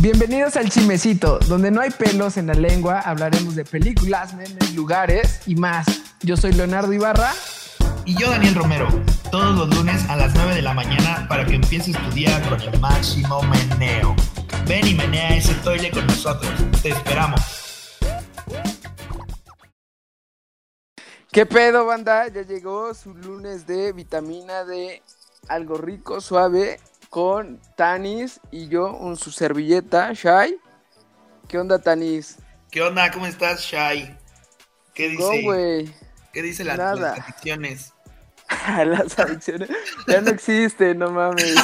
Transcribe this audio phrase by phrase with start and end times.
[0.00, 5.40] Bienvenidos al Chimecito, donde no hay pelos en la lengua, hablaremos de películas, memes, lugares
[5.44, 5.88] y más.
[6.20, 7.32] Yo soy Leonardo Ibarra.
[8.04, 8.86] Y yo, Daniel Romero,
[9.32, 12.60] todos los lunes a las 9 de la mañana para que empieces tu día con
[12.60, 14.14] el máximo meneo.
[14.68, 16.52] Ven y menea ese toile con nosotros.
[16.80, 17.40] Te esperamos.
[21.32, 22.28] ¿Qué pedo, banda?
[22.28, 25.02] Ya llegó su lunes de vitamina de
[25.48, 26.78] algo rico, suave,
[27.10, 30.56] con Tanis y yo, un su servilleta, Shai.
[31.48, 32.36] ¿Qué onda, Tanis?
[32.70, 33.10] ¿Qué onda?
[33.10, 34.16] ¿Cómo estás, Shai?
[34.94, 35.42] ¿Qué dice?
[35.42, 35.92] güey.
[36.32, 36.94] ¿Qué dice la- Nada.
[37.16, 37.92] las adicciones?
[38.86, 39.68] Las adicciones
[40.06, 41.44] ya no existen, no mames.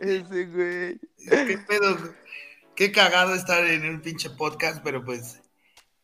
[0.00, 0.98] Ese güey.
[1.28, 1.96] ¿Qué pedo?
[2.74, 5.40] Qué cagado estar en un pinche podcast, pero pues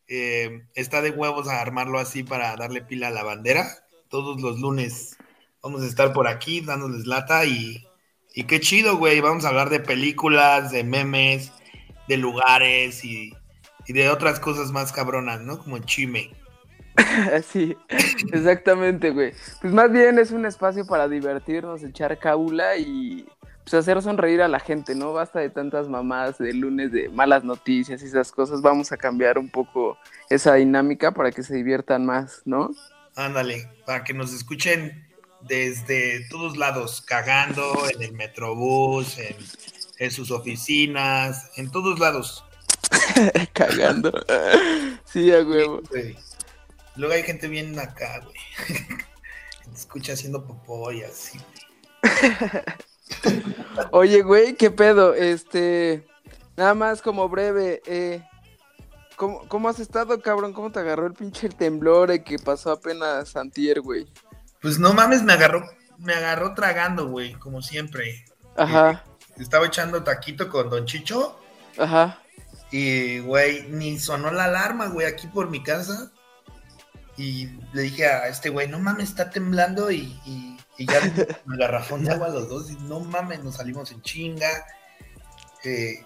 [0.07, 3.67] eh, está de huevos a armarlo así para darle pila a la bandera.
[4.09, 5.16] Todos los lunes
[5.61, 7.85] vamos a estar por aquí dándoles lata y,
[8.33, 9.19] y qué chido, güey.
[9.21, 11.51] Vamos a hablar de películas, de memes,
[12.07, 13.33] de lugares y,
[13.87, 15.59] y de otras cosas más cabronas, ¿no?
[15.59, 16.31] Como chime.
[17.43, 17.77] Sí,
[18.31, 19.33] exactamente, güey.
[19.61, 23.25] Pues más bien es un espacio para divertirnos, echar cábula y
[23.63, 25.13] pues hacer sonreír a la gente, ¿no?
[25.13, 28.61] Basta de tantas mamadas de lunes de malas noticias y esas cosas.
[28.61, 29.97] Vamos a cambiar un poco
[30.29, 32.71] esa dinámica para que se diviertan más, ¿no?
[33.15, 35.06] Ándale, para que nos escuchen
[35.41, 39.35] desde todos lados, cagando, en el metrobús, en,
[39.99, 42.43] en sus oficinas, en todos lados.
[43.53, 44.11] Cagando.
[45.05, 45.81] Sí, a huevo.
[46.97, 48.35] Luego hay gente bien acá, güey.
[49.73, 51.39] escucha haciendo popó y así.
[53.91, 55.13] Oye, güey, ¿qué pedo?
[55.13, 56.05] Este,
[56.57, 58.21] nada más como breve, eh,
[59.15, 60.51] ¿cómo, cómo has estado, cabrón?
[60.51, 64.07] ¿Cómo te agarró el pinche temblor eh, que pasó apenas antier, güey?
[64.67, 65.65] Pues no mames, me agarró,
[65.97, 68.25] me agarró tragando, güey, como siempre.
[68.57, 69.01] Ajá,
[69.37, 71.39] Estaba echando taquito con Don Chicho
[71.77, 72.21] ajá.
[72.69, 76.11] y, güey, ni sonó la alarma, güey, aquí por mi casa.
[77.15, 80.99] Y le dije a este güey, no mames, está temblando y, y, y ya
[81.45, 82.69] un garrafón de agua los dos.
[82.69, 84.65] Y no mames, nos salimos en chinga.
[85.63, 86.03] Eh,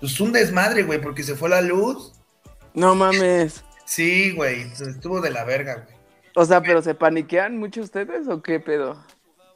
[0.00, 2.14] pues un desmadre, güey, porque se fue la luz.
[2.74, 3.62] No mames.
[3.84, 6.01] Sí, güey, estuvo de la verga, güey.
[6.34, 9.04] O sea, ¿pero se paniquean mucho ustedes o qué pedo?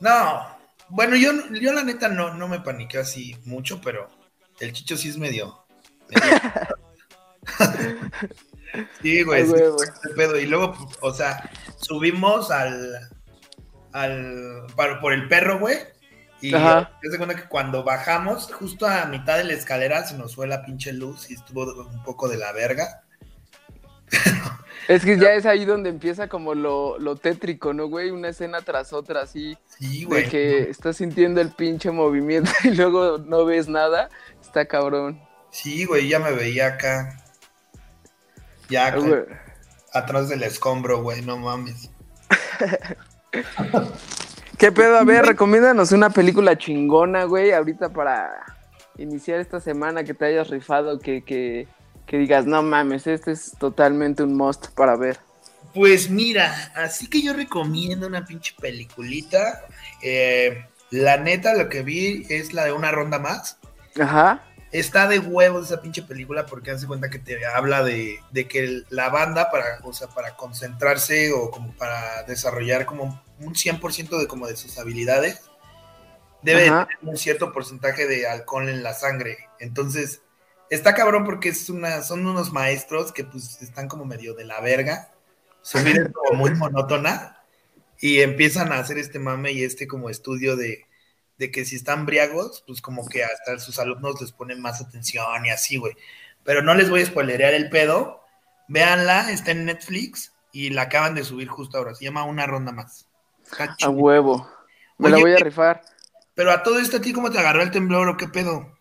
[0.01, 0.47] No,
[0.89, 4.09] bueno, yo, yo la neta no, no me paniqué así mucho, pero
[4.61, 5.65] el chicho sí es medio.
[6.11, 6.41] medio-
[9.03, 10.39] sí, güey, Ay, sí, este pedo.
[10.39, 11.51] Y luego, o sea,
[11.81, 13.09] subimos al.
[13.93, 15.79] al para- por el perro, güey.
[16.43, 16.93] Y Ajá.
[17.03, 20.47] yo se cuenta que cuando bajamos, justo a mitad de la escalera, se nos fue
[20.47, 23.03] la pinche luz y estuvo un poco de la verga.
[24.89, 28.11] Es que ya es ahí donde empieza como lo, lo tétrico, ¿no, güey?
[28.11, 30.29] Una escena tras otra, así, Sí, de güey.
[30.29, 34.09] que estás sintiendo el pinche movimiento y luego no ves nada.
[34.41, 35.21] Está cabrón.
[35.51, 37.23] Sí, güey, ya me veía acá.
[38.69, 39.23] Ya con- Güey.
[39.93, 41.91] atrás del escombro, güey, no mames.
[44.59, 44.99] ¿Qué pedo?
[44.99, 48.31] A ver, recomiéndanos una película chingona, güey, ahorita para
[48.97, 51.69] iniciar esta semana que te hayas rifado, que, que,
[52.07, 55.19] que digas, no mames, este es totalmente un must para ver.
[55.75, 59.65] Pues mira, así que yo recomiendo una pinche peliculita.
[60.03, 63.59] Eh, la neta, lo que vi es la de una ronda más.
[64.01, 68.49] Ajá, Está de huevos esa pinche película porque hace cuenta que te habla de, de
[68.49, 74.19] que la banda para, o sea, para concentrarse o como para desarrollar como un 100%
[74.19, 75.41] de como de sus habilidades
[76.43, 76.87] debe Ajá.
[76.87, 79.39] tener un cierto porcentaje de alcohol en la sangre.
[79.59, 80.23] Entonces,
[80.71, 84.61] está cabrón porque es una, son unos maestros que pues están como medio de la
[84.61, 85.11] verga.
[85.63, 87.43] Su vida es como muy monótona
[88.01, 90.87] y empiezan a hacer este mame y este como estudio de,
[91.39, 95.45] de que si están briagos, pues como que hasta sus alumnos les ponen más atención
[95.45, 95.95] y así, güey.
[96.45, 98.23] Pero no les voy a spoilerear el pedo.
[98.69, 101.95] Véanla, está en Netflix y la acaban de subir justo ahora.
[101.95, 103.09] Se llama Una Ronda Más.
[103.83, 104.49] A huevo.
[104.99, 105.83] Me la voy a rifar.
[106.35, 108.76] Pero a todo esto, ¿a ti cómo te agarró el temblor o qué pedo?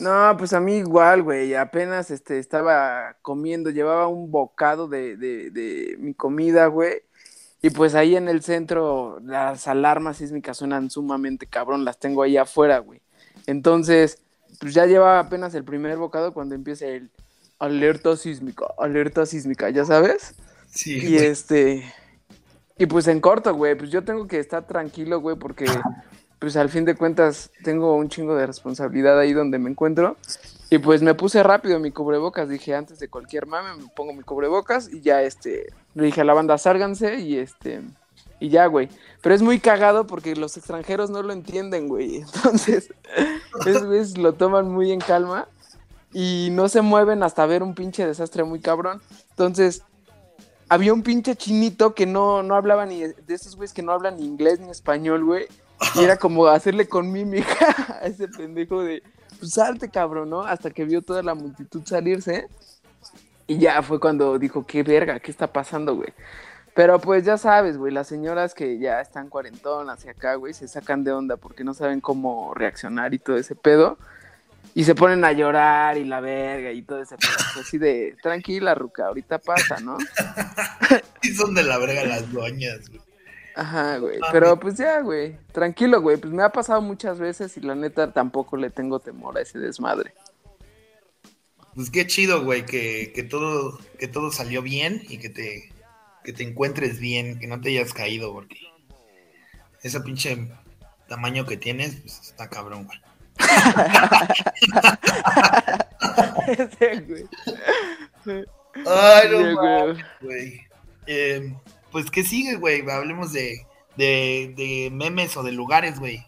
[0.00, 1.54] No, pues a mí igual, güey.
[1.54, 7.02] Apenas este, estaba comiendo, llevaba un bocado de, de, de mi comida, güey.
[7.62, 12.36] Y pues ahí en el centro las alarmas sísmicas suenan sumamente cabrón, las tengo ahí
[12.36, 13.00] afuera, güey.
[13.46, 14.18] Entonces,
[14.60, 17.10] pues ya llevaba apenas el primer bocado cuando empieza el
[17.58, 20.34] alerta sísmica, alerta sísmica, ¿ya sabes?
[20.68, 21.26] Sí, Y güey.
[21.26, 21.92] este.
[22.78, 25.84] Y pues en corto, güey, pues yo tengo que estar tranquilo, güey, porque
[26.38, 30.16] pues al fin de cuentas tengo un chingo de responsabilidad ahí donde me encuentro.
[30.68, 34.22] Y pues me puse rápido mi cubrebocas, dije antes de cualquier mame me pongo mi
[34.22, 37.82] cubrebocas y ya este le dije a la banda sálganse y este
[38.40, 38.88] Y ya, güey.
[39.22, 42.16] Pero es muy cagado porque los extranjeros no lo entienden, güey.
[42.34, 42.92] Entonces,
[43.64, 45.48] esos güeyes lo toman muy en calma
[46.12, 49.00] y no se mueven hasta ver un pinche desastre muy cabrón.
[49.30, 49.82] Entonces,
[50.68, 54.16] había un pinche chinito que no, no hablaba ni de esos güeyes que no hablan
[54.16, 55.46] ni inglés ni español, güey.
[55.94, 59.02] Y era como hacerle con mímica a ese pendejo de,
[59.38, 60.42] pues salte, cabrón, ¿no?
[60.42, 62.48] Hasta que vio toda la multitud salirse.
[63.46, 66.12] Y ya fue cuando dijo, qué verga, ¿qué está pasando, güey?
[66.74, 70.68] Pero pues ya sabes, güey, las señoras que ya están cuarentonas y acá, güey, se
[70.68, 73.98] sacan de onda porque no saben cómo reaccionar y todo ese pedo.
[74.74, 77.62] Y se ponen a llorar y la verga y todo ese pedo.
[77.62, 79.96] Así de, tranquila, Ruca, ahorita pasa, ¿no?
[81.22, 83.05] y son de la verga las doñas, güey.
[83.56, 84.20] Ajá, güey.
[84.32, 85.38] Pero pues ya, güey.
[85.50, 86.18] Tranquilo, güey.
[86.18, 89.58] Pues me ha pasado muchas veces y la neta tampoco le tengo temor a ese
[89.58, 90.12] desmadre.
[91.74, 95.72] Pues qué chido, güey, que, que, todo, que todo salió bien y que te,
[96.22, 98.60] que te encuentres bien, que no te hayas caído, porque
[99.82, 100.48] ese pinche
[101.08, 103.00] tamaño que tienes, pues está cabrón, güey.
[106.46, 107.24] ese, güey.
[108.86, 110.60] Ay, no, güey.
[111.06, 111.54] Eh,
[111.96, 112.86] pues, ¿qué sigue, güey?
[112.90, 113.66] Hablemos de,
[113.96, 116.26] de, memes o de lugares, güey.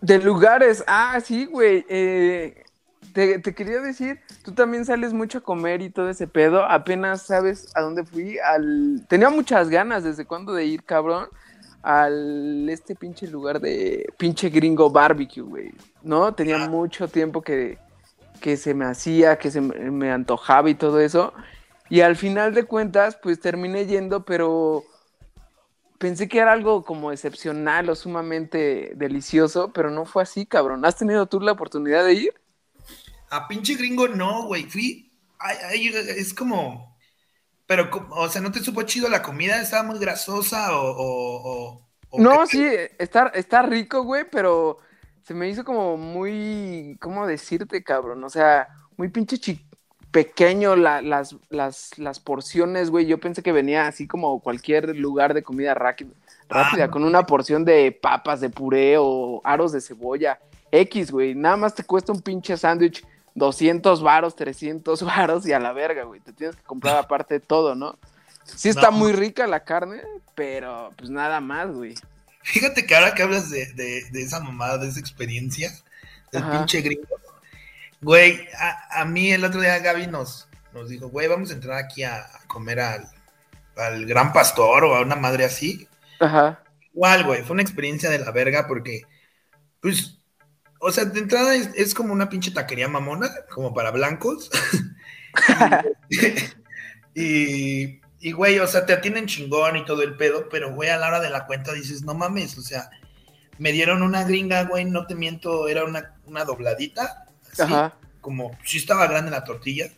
[0.00, 1.84] De lugares, ah, sí, güey.
[1.88, 2.62] Eh,
[3.12, 6.64] te, quería decir, tú también sales mucho a comer y todo ese pedo.
[6.64, 8.38] Apenas sabes a dónde fui.
[8.38, 9.04] Al...
[9.08, 11.26] Tenía muchas ganas desde cuándo de ir, cabrón,
[11.82, 15.72] al este pinche lugar de pinche gringo barbecue, güey.
[16.04, 16.32] ¿No?
[16.32, 16.68] Tenía ah.
[16.68, 17.76] mucho tiempo que,
[18.40, 21.34] que se me hacía, que se me antojaba y todo eso.
[21.90, 24.84] Y al final de cuentas, pues terminé yendo, pero
[25.98, 30.84] pensé que era algo como excepcional o sumamente delicioso, pero no fue así, cabrón.
[30.84, 32.34] ¿Has tenido tú la oportunidad de ir?
[33.30, 34.64] A pinche gringo no, güey.
[34.64, 35.10] Fui.
[36.16, 36.96] es como.
[37.66, 39.60] Pero, o sea, ¿no te supo chido la comida?
[39.60, 41.86] ¿Estaba muy grasosa o.?
[42.14, 42.66] no, sí,
[42.98, 44.78] está, está rico, güey, pero
[45.22, 46.96] se me hizo como muy.
[47.00, 48.24] ¿Cómo decirte, cabrón?
[48.24, 49.67] O sea, muy pinche chico
[50.10, 53.06] pequeño las, las, porciones, güey.
[53.06, 56.10] Yo pensé que venía así como cualquier lugar de comida rápida,
[56.48, 56.90] rápida ah.
[56.90, 60.38] con una porción de papas de puré o aros de cebolla.
[60.70, 61.34] X, güey.
[61.34, 66.04] Nada más te cuesta un pinche sándwich 200 varos, 300 varos y a la verga,
[66.04, 66.20] güey.
[66.20, 67.98] Te tienes que comprar aparte de todo, ¿no?
[68.44, 70.00] Sí está muy rica la carne,
[70.34, 71.94] pero pues nada más, güey.
[72.42, 75.70] Fíjate que ahora que hablas de, esa mamada, de esa experiencia,
[76.32, 77.06] del pinche gringo,
[78.00, 78.48] Güey,
[78.90, 82.26] a, mí el otro día Gaby nos, nos dijo, güey, vamos a entrar aquí a,
[82.46, 83.08] comer al,
[83.76, 85.88] al, Gran Pastor o a una madre así.
[86.20, 86.62] Ajá.
[86.94, 89.02] Igual, güey, fue una experiencia de la verga porque,
[89.80, 90.20] pues,
[90.80, 94.48] o sea, de entrada es, como una pinche taquería mamona, como para blancos.
[97.14, 100.98] y, y, güey, o sea, te atienden chingón y todo el pedo, pero, güey, a
[100.98, 102.90] la hora de la cuenta dices, no mames, o sea,
[103.58, 107.27] me dieron una gringa, güey, no te miento, era una, una dobladita
[107.58, 107.94] Ajá.
[108.20, 109.90] Como, sí estaba grande la tortilla,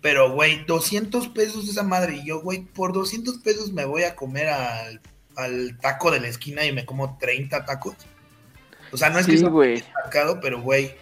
[0.00, 2.16] pero, güey, 200 pesos esa madre.
[2.16, 5.00] Y yo, güey, por 200 pesos me voy a comer al,
[5.80, 7.94] taco de la esquina y me como 30 tacos.
[8.92, 10.94] O sea, no es que sea marcado, pero, güey,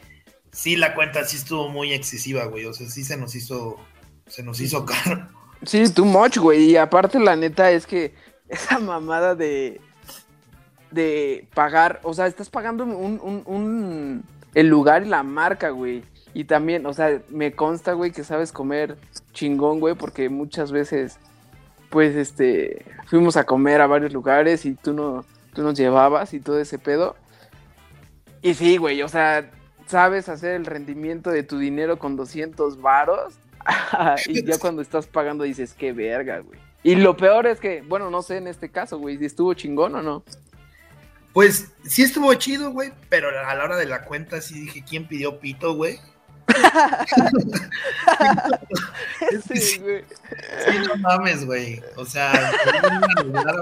[0.53, 2.65] sí la cuenta sí estuvo muy excesiva, güey.
[2.67, 3.79] O sea, sí se nos hizo,
[4.27, 5.29] se nos hizo caro.
[5.65, 6.71] Sí, too much, güey.
[6.71, 8.15] Y aparte, la neta es que
[8.49, 9.81] esa mamada de,
[10.91, 14.25] de pagar, o sea, estás pagando un, un, un
[14.59, 16.03] el lugar y la marca, güey.
[16.35, 18.97] Y también, o sea, me consta, güey, que sabes comer
[19.33, 21.17] chingón, güey, porque muchas veces,
[21.91, 25.25] pues, este, fuimos a comer a varios lugares y tú, no,
[25.55, 27.15] tú nos llevabas y todo ese pedo.
[28.43, 29.49] Y sí, güey, o sea,
[29.87, 33.35] sabes hacer el rendimiento de tu dinero con 200 varos
[34.27, 36.59] y ya cuando estás pagando dices, qué verga, güey.
[36.83, 39.95] Y lo peor es que, bueno, no sé en este caso, güey, si estuvo chingón
[39.95, 40.25] o no.
[41.33, 45.07] Pues sí estuvo chido, güey, pero a la hora de la cuenta sí dije, ¿quién
[45.07, 46.01] pidió pito, güey?
[49.55, 50.05] sí, güey.
[50.65, 51.83] Sí, no mames, güey.
[51.97, 52.53] O sea,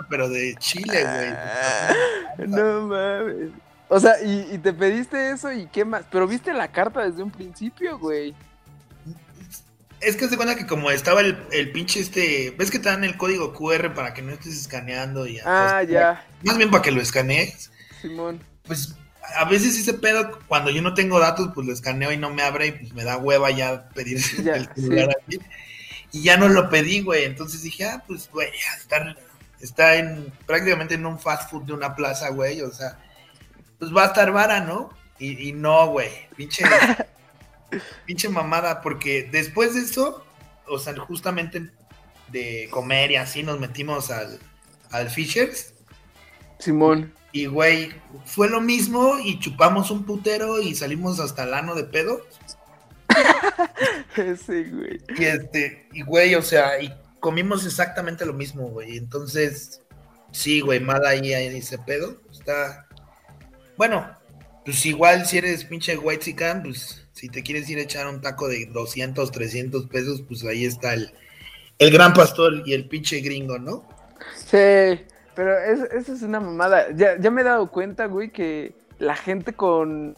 [0.08, 2.48] pero de Chile, güey.
[2.48, 3.50] No mames.
[3.88, 6.04] O sea, y, y, te pediste eso y qué más.
[6.10, 8.34] Pero viste la carta desde un principio, güey.
[10.00, 12.54] Es que se cuenta que como estaba el, el, pinche este.
[12.56, 15.26] ¿Ves que te dan el código QR para que no estés escaneando?
[15.26, 16.26] Y ah, ya.
[16.42, 17.70] Más bien para que lo escanees.
[18.02, 18.42] Simón.
[18.64, 18.94] Pues
[19.34, 22.42] a veces ese pedo, cuando yo no tengo datos, pues lo escaneo y no me
[22.42, 25.16] abre y pues me da hueva ya pedir el celular
[26.12, 27.24] Y ya no lo pedí, güey.
[27.24, 29.16] Entonces dije, ah, pues, güey, está,
[29.60, 32.60] está en prácticamente en un fast food de una plaza, güey.
[32.60, 32.98] O sea,
[33.78, 34.90] pues va a estar vara, ¿no?
[35.18, 36.10] Y, y no, güey.
[36.36, 36.64] Pinche.
[38.04, 40.24] pinche mamada, porque después de eso,
[40.68, 41.70] o sea, justamente
[42.28, 44.38] de comer y así nos metimos al,
[44.90, 45.74] al Fishers.
[46.58, 47.12] Simón.
[47.32, 47.92] Y, güey,
[48.24, 52.26] fue lo mismo y chupamos un putero y salimos hasta el ano de pedo.
[54.16, 55.00] sí, güey.
[55.18, 58.96] Y este, y güey, o sea, y comimos exactamente lo mismo, güey.
[58.96, 59.82] Entonces,
[60.32, 62.22] sí, güey, mal ahí, ahí ese pedo.
[62.32, 62.86] Está.
[63.76, 64.08] Bueno,
[64.64, 68.20] pues igual si eres pinche white chican, pues si te quieres ir a echar un
[68.20, 71.10] taco de 200, 300 pesos, pues ahí está el,
[71.78, 73.88] el gran pastor y el pinche gringo, ¿no?
[74.36, 75.00] Sí,
[75.34, 76.88] pero eso es una mamada.
[76.94, 80.14] Ya, ya me he dado cuenta, güey, que la gente con.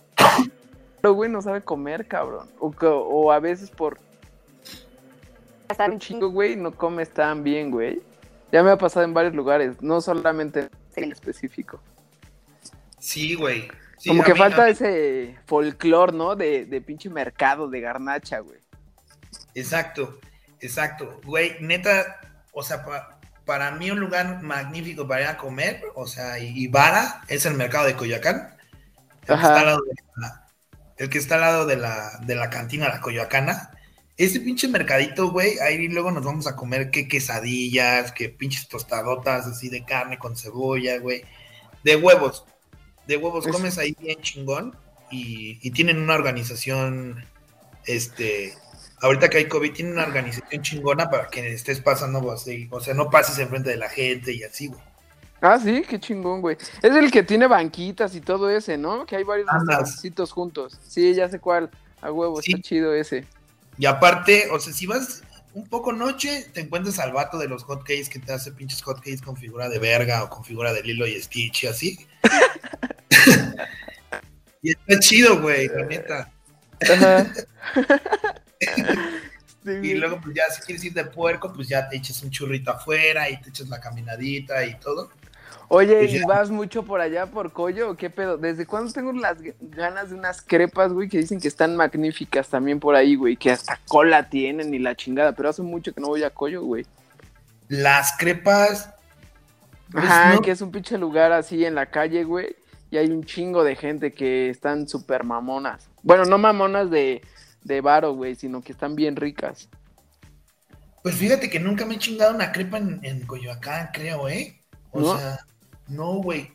[1.01, 2.51] Pero, güey, no sabe comer, cabrón.
[2.59, 3.99] O, o a veces por.
[5.69, 8.03] Estar un chingo, güey, no comes tan bien, güey.
[8.51, 11.79] Ya me ha pasado en varios lugares, no solamente en específico.
[12.99, 13.69] Sí, güey.
[14.07, 16.37] Como que falta ese folclore, ¿no?
[16.37, 18.61] De, de pinche mercado de garnacha, güey.
[19.55, 20.19] Exacto,
[20.61, 21.21] exacto.
[21.25, 22.21] Güey, neta,
[22.53, 22.85] o sea,
[23.45, 27.55] para mí un lugar magnífico para ir a comer, o sea, y, vara, es el
[27.55, 28.57] mercado de Coyoacán.
[29.27, 30.47] El que está al lado de la,
[30.97, 33.71] el que está al lado de la, de la cantina La Coyoacana.
[34.17, 39.47] Ese pinche mercadito, güey, ahí luego nos vamos a comer qué quesadillas, qué pinches tostadotas
[39.47, 41.25] así de carne con cebolla, güey.
[41.85, 42.45] De huevos.
[43.09, 44.77] De huevos comes ahí bien chingón
[45.11, 47.25] y, tienen una organización,
[47.87, 48.55] este,
[49.01, 52.95] ahorita que hay COVID, tienen una organización chingona para que estés pasando así, o sea,
[52.95, 54.81] no pases enfrente de la gente y así, güey.
[55.41, 56.57] Ah, sí, qué chingón, güey.
[56.83, 59.07] Es el que tiene banquitas y todo ese, ¿no?
[59.07, 60.79] Que hay varios restaurantitos juntos.
[60.87, 61.71] Sí, ya sé cuál.
[62.01, 63.25] A huevo, está chido ese.
[63.79, 65.23] Y aparte, o sea, si vas
[65.55, 69.23] un poco noche, te encuentras al vato de los hotcakes que te hace pinches hotcakes
[69.23, 72.07] con figura de verga o con figura de Lilo y Stitch y así.
[74.63, 76.31] y está chido, güey, la neta.
[79.83, 82.71] y luego, pues ya, si quieres ir de puerco, pues ya te eches un churrito
[82.71, 85.11] afuera y te echas la caminadita y todo.
[85.71, 88.39] Oye, ¿y vas mucho por allá por Coyo o qué pedo?
[88.39, 92.81] ¿Desde cuándo tengo las ganas de unas crepas, güey, que dicen que están magníficas también
[92.81, 96.09] por ahí, güey, que hasta cola tienen y la chingada, pero hace mucho que no
[96.09, 96.87] voy a Coyo, güey.
[97.69, 98.89] Las crepas.
[99.93, 102.57] Pues, Ajá, que es un pinche lugar así en la calle, güey,
[102.91, 105.89] y hay un chingo de gente que están súper mamonas.
[106.03, 107.23] Bueno, no mamonas de,
[107.63, 109.69] de varo, güey, sino que están bien ricas.
[111.03, 114.61] Pues fíjate que nunca me he chingado una crepa en, en Coyoacán, creo, ¿eh?
[114.91, 115.39] O sea,
[115.87, 116.53] no, güey.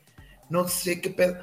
[0.49, 1.37] No sé qué pedo.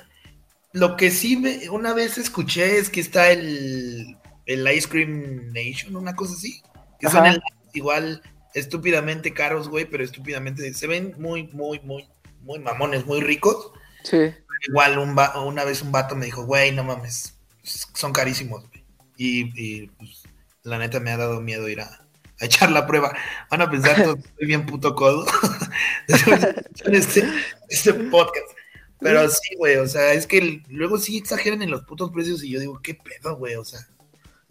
[0.73, 4.17] Lo que sí me, una vez escuché es que está el,
[4.47, 6.63] el Ice Cream Nation, una cosa así.
[6.99, 7.25] Que son
[7.73, 8.23] igual
[8.55, 12.09] estúpidamente caros, güey, pero estúpidamente se ven muy, muy, muy,
[12.43, 13.73] muy mamones, muy ricos.
[14.05, 14.33] Sí.
[14.69, 18.85] Igual un una vez un vato me dijo, güey, no mames, son carísimos, güey.
[19.17, 20.23] Y, pues,
[20.63, 22.07] la neta me ha dado miedo ir a,
[22.41, 23.15] a echar la prueba.
[23.51, 25.27] Van a pensar que estoy bien puto codo.
[26.87, 27.29] este,
[27.69, 28.47] este podcast.
[29.01, 32.51] Pero sí, güey, o sea, es que luego sí exageran en los putos precios y
[32.51, 33.57] yo digo, ¿qué pedo, güey?
[33.57, 33.81] O sea,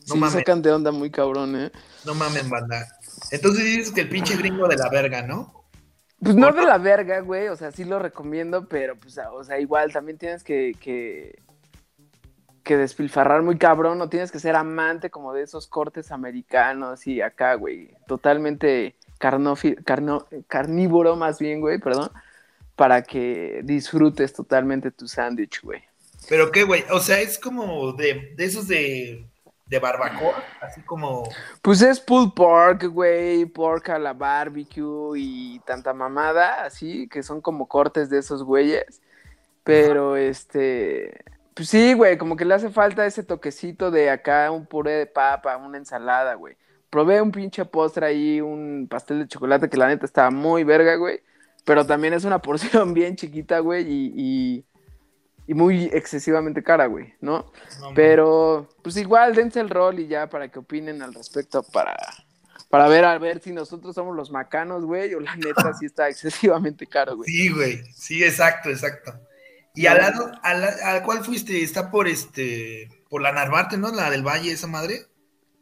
[0.08, 1.72] no sí, sacan de onda muy cabrón, ¿eh?
[2.06, 2.88] No mamen, banda.
[3.32, 5.59] Entonces dices que el pinche gringo de la verga, ¿no?
[6.22, 9.60] Pues no de la verga, güey, o sea, sí lo recomiendo, pero pues, o sea,
[9.60, 11.40] igual también tienes que, que,
[12.64, 17.22] que despilfarrar muy cabrón, no tienes que ser amante como de esos cortes americanos y
[17.22, 18.96] acá, güey, totalmente
[20.48, 22.10] carnívoro más bien, güey, perdón
[22.80, 25.82] para que disfrutes totalmente tu sándwich, güey.
[26.30, 29.26] Pero qué, güey, o sea, es como de, de esos de,
[29.70, 31.24] de barbacoa, así como...
[31.62, 37.40] Pues es pulled pork, güey, pork a la barbecue y tanta mamada, así, que son
[37.40, 39.02] como cortes de esos güeyes.
[39.64, 41.24] Pero, este,
[41.54, 45.06] pues sí, güey, como que le hace falta ese toquecito de acá, un puré de
[45.06, 46.58] papa, una ensalada, güey.
[46.90, 50.96] Probé un pinche postre ahí, un pastel de chocolate que la neta estaba muy verga,
[50.96, 51.22] güey.
[51.66, 54.66] Pero también es una porción bien chiquita, güey, y, y,
[55.54, 57.52] muy excesivamente cara, güey, ¿no?
[57.96, 61.98] Pero, pues igual, dense el rol y ya para que opinen al respecto, para,
[62.70, 66.08] para ver a ver si nosotros somos los macanos, güey, o la neta sí está
[66.08, 67.30] excesivamente caro, güey.
[67.30, 69.14] Sí, güey, sí, exacto, exacto.
[69.74, 71.64] ¿Y al lado, a, cuál fuiste?
[71.64, 73.92] Está por este, por la Narvarte, ¿no?
[73.92, 75.06] La del Valle, esa madre.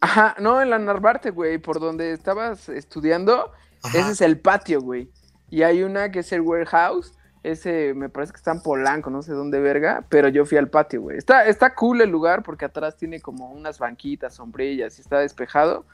[0.02, 3.52] Ajá, no, en la Narvarte, güey, por donde estabas estudiando,
[3.84, 5.10] ese es el patio, güey.
[5.50, 7.14] Y hay una que es el warehouse.
[7.52, 10.70] Ese me parece que está en Polanco, no sé dónde verga, pero yo fui al
[10.70, 11.18] patio, güey.
[11.18, 15.86] Está, está cool el lugar porque atrás tiene como unas banquitas, sombrillas y está despejado.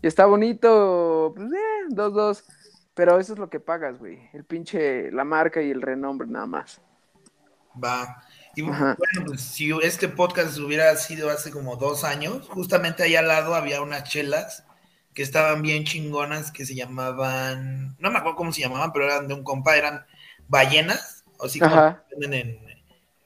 [0.00, 2.44] Y está bonito, pues, eh, dos, dos.
[2.94, 4.20] Pero eso es lo que pagas, güey.
[4.32, 6.80] El pinche, la marca y el renombre nada más.
[7.82, 8.24] Va.
[8.54, 13.28] Y bueno, pues si este podcast hubiera sido hace como dos años, justamente ahí al
[13.28, 14.64] lado había unas chelas
[15.14, 19.28] que estaban bien chingonas, que se llamaban, no me acuerdo cómo se llamaban, pero eran
[19.28, 20.06] de un compa, eran
[20.48, 22.58] ballenas, así como venden en,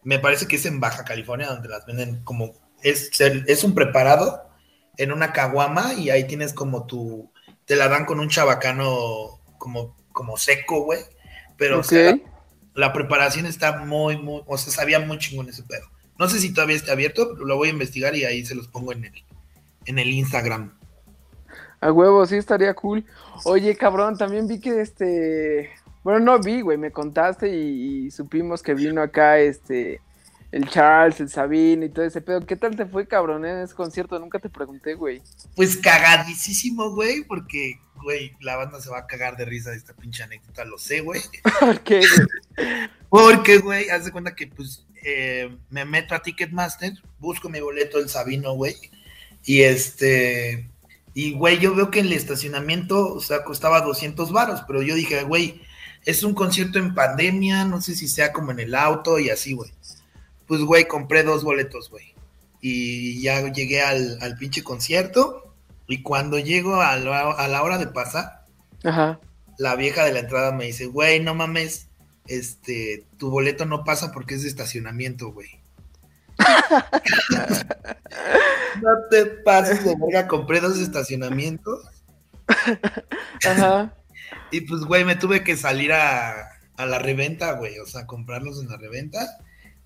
[0.02, 4.48] me parece que es en Baja California donde las venden como, es, es un preparado
[4.96, 7.32] en una caguama y ahí tienes como tu,
[7.64, 11.00] te la dan con un chabacano como, como seco, güey,
[11.56, 11.82] pero
[12.74, 15.86] la, preparación está muy, muy, o sea, sabía muy chingón ese pedo.
[16.18, 18.68] No sé si todavía está abierto, pero lo voy a investigar y ahí se los
[18.68, 19.24] pongo en el,
[19.86, 20.78] en el Instagram.
[21.80, 23.04] A huevo, sí estaría cool.
[23.44, 25.70] Oye, cabrón, también vi que este.
[26.06, 30.00] Bueno, no vi, güey, me contaste y, supimos que vino acá este.
[30.52, 32.46] El Charles, el Sabine y todo ese pedo.
[32.46, 34.16] ¿Qué tal te fue, cabrón, en ese concierto?
[34.20, 35.20] Nunca te pregunté, güey.
[35.56, 39.94] Pues cagadísimo, güey, porque, güey, la banda se va a cagar de risa de esta
[39.94, 41.20] pinche anécdota, lo sé, güey.
[41.58, 42.88] ¿Por qué, güey?
[43.10, 47.98] Porque, güey, haz de cuenta que, pues, eh, me meto a Ticketmaster, busco mi boleto
[47.98, 48.76] del Sabino, güey,
[49.42, 50.70] y este
[51.14, 55.24] y, güey, yo veo que el estacionamiento, o sea, costaba 200 varos, pero yo dije,
[55.24, 55.62] güey,
[56.06, 59.52] es un concierto en pandemia, no sé si sea como en el auto y así,
[59.52, 59.72] güey.
[60.46, 62.14] Pues, güey, compré dos boletos, güey.
[62.60, 65.52] Y ya llegué al, pinche concierto.
[65.88, 68.44] Y cuando llego a la, hora de pasar,
[69.58, 71.88] la vieja de la entrada me dice, güey, no mames,
[72.28, 75.60] este, tu boleto no pasa porque es de estacionamiento, güey.
[78.80, 81.84] no te pases de verga, compré dos estacionamientos.
[83.44, 83.92] Ajá.
[84.50, 88.68] Y pues, güey, me tuve que salir a, la reventa, güey, o sea, comprarlos en
[88.68, 89.38] la reventa.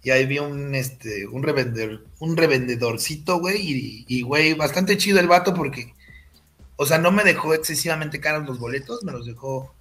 [0.02, 5.28] Y ahí vi un, este, un, revendedor, un revendedorcito, güey, y, güey, bastante chido el
[5.28, 5.94] vato porque,
[6.76, 9.74] o sea, no me dejó excesivamente caros los boletos, me los dejó,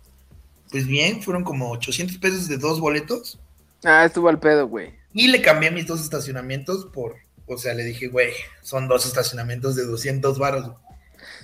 [0.72, 3.40] pues bien, fueron como 800 pesos de dos boletos.
[3.84, 4.94] Ah, estuvo al pedo, güey.
[5.14, 7.16] Y le cambié mis dos estacionamientos por,
[7.48, 8.32] o sea, le dije, güey,
[8.62, 10.72] son dos estacionamientos de 200 baros.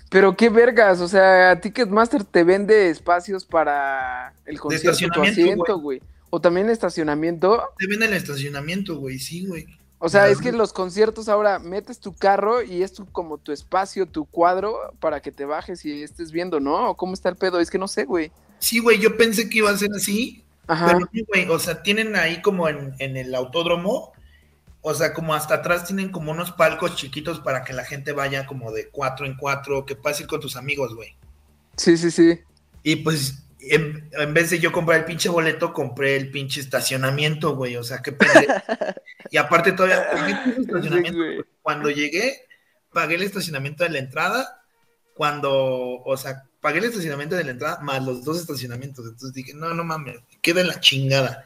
[0.09, 6.01] Pero qué vergas, o sea, Ticketmaster te vende espacios para el concierto, tu asiento, güey.
[6.29, 7.63] O también estacionamiento.
[7.77, 9.67] Te vende el estacionamiento, güey, sí, güey.
[9.99, 13.51] O sea, es que los conciertos ahora metes tu carro y es tu, como tu
[13.51, 16.91] espacio, tu cuadro para que te bajes y estés viendo, ¿no?
[16.91, 17.59] ¿O cómo está el pedo?
[17.59, 18.31] Es que no sé, güey.
[18.59, 20.97] Sí, güey, yo pensé que iba a ser así, Ajá.
[21.49, 24.13] o sea, tienen ahí como en, el autódromo,
[24.87, 28.45] o sea, como hasta atrás tienen como unos palcos chiquitos para que la gente vaya
[28.45, 31.17] como de cuatro en cuatro, que puedas ir con tus amigos, güey.
[31.75, 32.39] Sí, sí, sí.
[32.83, 37.77] Y pues, en, vez de yo comprar el pinche boleto, compré el pinche estacionamiento, güey.
[37.77, 38.53] O sea, qué pendejo.
[39.31, 40.07] y aparte todavía,
[41.63, 42.45] cuando llegué,
[42.93, 44.61] pagué el estacionamiento de la entrada.
[45.15, 49.03] Cuando, o sea, pagué el estacionamiento de la entrada más los dos estacionamientos.
[49.03, 51.43] Entonces dije, no, no mames, queda en la chingada.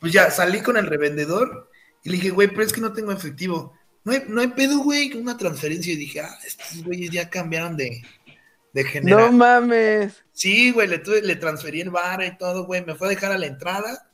[0.00, 1.70] Pues ya salí con el revendedor
[2.04, 3.72] y le dije, güey, pero es que no tengo efectivo.
[4.04, 5.94] No hay, no hay pedo, güey, una transferencia.
[5.94, 8.02] Y dije, ah, estos güeyes ya cambiaron de,
[8.74, 9.30] de general.
[9.30, 10.22] No mames.
[10.32, 12.84] Sí, güey, le, le transferí el bar y todo, güey.
[12.84, 14.10] Me fue a dejar a la entrada.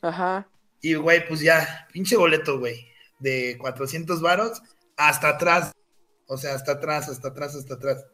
[0.00, 0.48] Ajá.
[0.80, 2.86] Y, güey, pues ya, pinche boleto, güey,
[3.18, 4.62] de 400 varos
[4.96, 5.72] hasta atrás.
[6.26, 8.06] O sea, hasta atrás, hasta atrás, hasta atrás.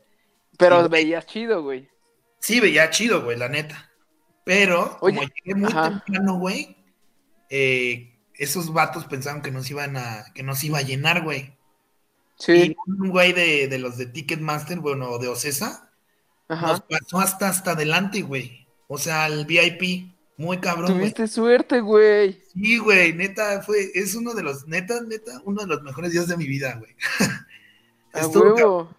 [0.59, 1.89] Pero veías chido, güey.
[2.41, 3.93] Sí, veía chido, güey, la neta.
[4.45, 6.77] Pero, como llegué muy temprano, güey,
[7.51, 11.55] eh, esos vatos pensaron que nos iban a, que nos iba a llenar, güey.
[12.39, 12.53] Sí.
[12.53, 15.91] Y un güey de, los de Ticketmaster, bueno, de Ocesa,
[16.49, 18.67] nos pasó hasta hasta adelante, güey.
[18.89, 20.93] O sea, el VIP, muy cabrón.
[20.93, 22.41] Tuviste suerte, güey.
[22.53, 26.29] Sí, güey, neta, fue, es uno de los, neta, neta, uno de los mejores días
[26.29, 26.95] de mi vida, güey.
[28.13, 28.97] A huevo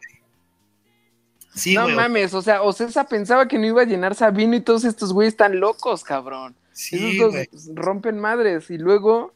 [1.74, 5.14] no mames, o sea, Ocesa pensaba que no iba a llenar Sabino y todos estos
[5.14, 6.56] güeyes están locos, cabrón.
[6.78, 9.34] Sí, Esos rompen madres y luego.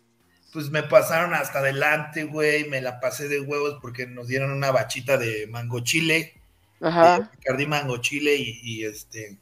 [0.54, 4.72] Pues me pasaron hasta adelante, güey, me la pasé de huevos porque nos dieron una
[4.72, 6.34] bachita de mango chile.
[6.82, 7.32] Ajá.
[7.36, 9.38] Bacardí mango chile y, este.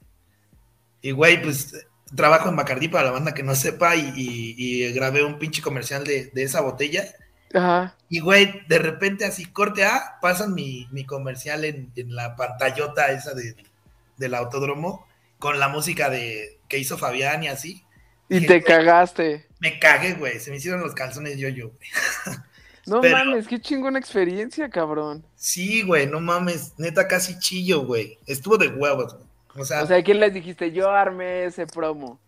[1.02, 5.40] Y güey, pues trabajo en Bacardí para la banda que no sepa y, grabé un
[5.40, 7.06] pinche comercial de, de esa botella
[7.54, 7.96] Ajá.
[8.10, 13.56] Y, güey, de repente así, corte A, pasan mi, comercial en, la pantallota esa de,
[14.18, 15.08] del autódromo,
[15.40, 17.84] con la música de que hizo Fabián y así.
[18.30, 19.48] Y te cagaste.
[19.60, 22.38] Me cagué, güey, se me hicieron los calzones yo-yo, güey.
[22.86, 25.24] No mames, qué chingona experiencia, cabrón.
[25.36, 28.18] Sí, güey, no mames, neta casi chillo, güey.
[28.26, 29.28] Estuvo de huevos, güey.
[29.56, 30.72] O sea, o sea, ¿quién les dijiste?
[30.72, 32.20] Yo armé ese promo.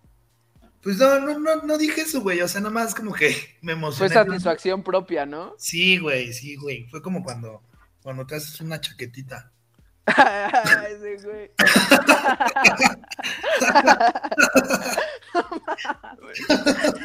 [0.84, 2.42] Pues no, no, no, no dije eso, güey.
[2.42, 4.14] O sea, nada más como que me emocioné.
[4.14, 5.56] Fue satisfacción propia, ¿no?
[5.58, 6.88] Sí, güey, sí, güey.
[6.90, 7.62] Fue como cuando,
[8.02, 9.52] cuando te haces una chaquetita.
[10.90, 11.52] Ese güey.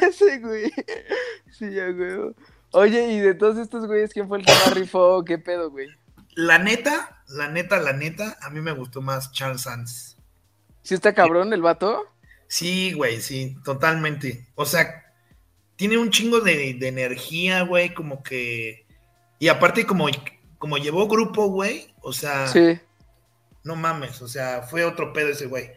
[0.01, 0.71] Ese güey.
[1.51, 2.33] Sí, ya, güey.
[2.71, 5.23] Oye, y de todos estos güeyes, ¿quién fue el que más rifó?
[5.23, 5.87] ¿Qué pedo, güey?
[6.35, 10.17] La neta, la neta, la neta, a mí me gustó más Charles Sands.
[10.83, 12.05] ¿Sí está cabrón el vato?
[12.47, 14.47] Sí, güey, sí, totalmente.
[14.55, 15.05] O sea,
[15.75, 18.85] tiene un chingo de, de energía, güey, como que...
[19.39, 20.07] Y aparte como,
[20.57, 22.47] como llevó grupo, güey, o sea...
[22.47, 22.79] Sí.
[23.67, 25.71] No mames, o sea, fue otro pedo ese güey.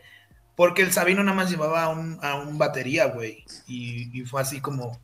[0.56, 3.44] Porque el Sabino nada más llevaba a un, a un batería, güey.
[3.66, 4.98] Y, y fue así como,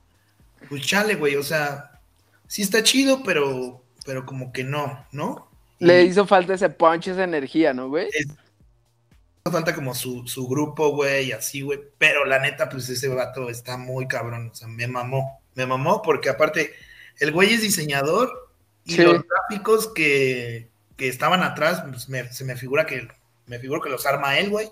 [0.69, 2.01] pues chale, güey, o sea,
[2.47, 5.51] sí está chido, pero, pero como que no, ¿no?
[5.79, 8.09] Le hizo falta ese punch, esa energía, ¿no, güey?
[8.19, 11.81] Hizo falta como su, su grupo, güey, así, güey.
[11.99, 14.51] Pero la neta, pues ese vato está muy cabrón.
[14.53, 15.41] O sea, me mamó.
[15.55, 16.73] Me mamó porque aparte,
[17.19, 18.51] el güey es diseñador
[18.85, 19.03] y Sí.
[19.03, 23.09] los gráficos que, que estaban atrás, pues se me figura que
[23.47, 24.71] me figuro que los arma él, güey.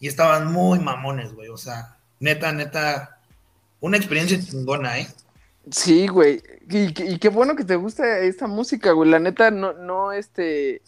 [0.00, 1.48] Y estaban muy mamones, güey.
[1.48, 3.18] O sea, neta, neta,
[3.80, 5.08] una experiencia chingona, ¿eh?
[5.70, 6.42] Sí, güey.
[6.68, 9.10] Y qué bueno que te gusta esta música, güey.
[9.10, 10.82] La neta, no, no, este.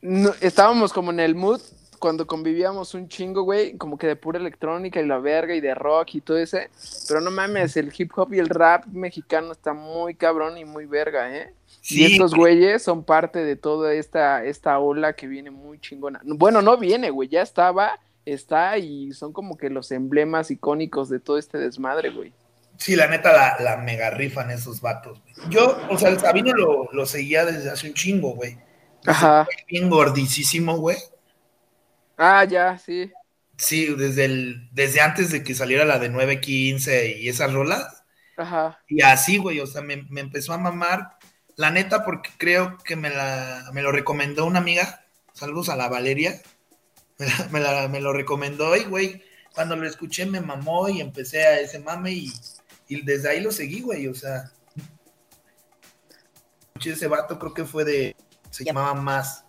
[0.00, 1.60] no- estábamos como en el mood
[1.98, 5.74] cuando convivíamos un chingo, güey, como que de pura electrónica y la verga y de
[5.74, 6.70] rock y todo ese.
[7.08, 10.86] Pero no mames, el hip hop y el rap mexicano está muy cabrón y muy
[10.86, 11.52] verga, ¿eh?
[11.82, 16.20] Y estos güeyes son parte de toda esta, esta ola que viene muy chingona.
[16.24, 21.20] Bueno, no viene, güey, ya estaba, está y son como que los emblemas icónicos de
[21.20, 22.32] todo este desmadre, güey.
[22.76, 25.20] Sí, la neta la, la mega rifan esos vatos.
[25.20, 25.50] güey.
[25.50, 28.58] Yo, o sea, el Sabino lo, lo seguía desde hace un chingo, güey.
[29.06, 29.46] Ajá.
[29.68, 30.96] Bien gordicísimo, güey.
[32.16, 33.10] Ah, ya, sí.
[33.56, 38.02] Sí, desde, el, desde antes de que saliera la de 915 y esas rolas.
[38.36, 38.78] Ajá.
[38.88, 41.18] Y así, güey, o sea, me, me empezó a mamar.
[41.56, 45.04] La neta, porque creo que me, la, me lo recomendó una amiga.
[45.32, 46.40] Saludos a la Valeria.
[47.20, 49.22] Me, la- me la- me lo recomendó y, güey,
[49.54, 52.32] cuando lo escuché me mamó y empecé a ese mame y,
[52.88, 54.50] y desde ahí lo seguí, güey, o sea.
[56.68, 58.16] Escuché ese vato, creo que fue de.
[58.50, 59.44] Se llamaba Más.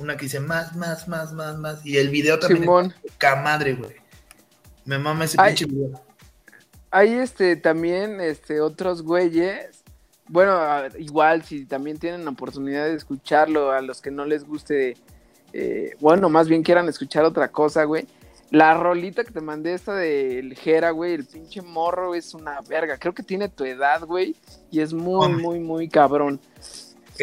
[0.00, 1.86] Una que dice más, más, más, más, más.
[1.86, 2.94] Y el video también Simón.
[3.04, 3.94] es poca madre, güey.
[4.84, 5.54] Me mama ese Ay.
[5.54, 6.04] pinche video.
[6.90, 9.83] Hay este también este otros güeyes.
[10.28, 10.58] Bueno,
[10.98, 14.96] igual si también tienen la oportunidad de escucharlo a los que no les guste
[15.56, 18.06] eh, bueno, más bien quieran escuchar otra cosa, güey.
[18.50, 22.98] La rolita que te mandé esta del Jera, güey, el pinche morro es una verga.
[22.98, 24.34] Creo que tiene tu edad, güey,
[24.70, 25.42] y es muy Hombre.
[25.42, 26.40] muy muy cabrón.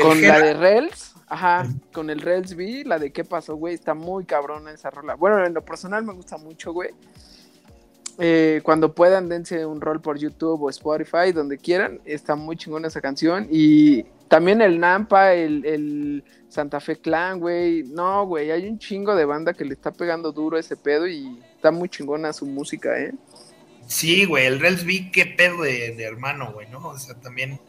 [0.01, 3.73] Con Jera- la de Rels, ajá, con el Rels B, la de qué pasó, güey,
[3.73, 5.15] está muy cabrona esa rola.
[5.15, 6.91] Bueno, en lo personal me gusta mucho, güey.
[8.23, 11.99] Eh, cuando puedan, dense un rol por YouTube o Spotify, donde quieran.
[12.05, 13.47] Está muy chingona esa canción.
[13.49, 17.81] Y también el Nampa, el, el Santa Fe Clan, güey.
[17.81, 21.39] No, güey, hay un chingo de banda que le está pegando duro ese pedo y
[21.55, 23.11] está muy chingona su música, ¿eh?
[23.87, 26.89] Sí, güey, el Rels qué pedo de, de hermano, güey, ¿no?
[26.89, 27.59] O sea, también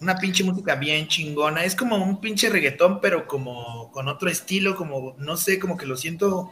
[0.00, 1.62] una pinche música bien chingona.
[1.62, 5.86] Es como un pinche reggaetón, pero como con otro estilo, como, no sé, como que
[5.86, 6.50] lo siento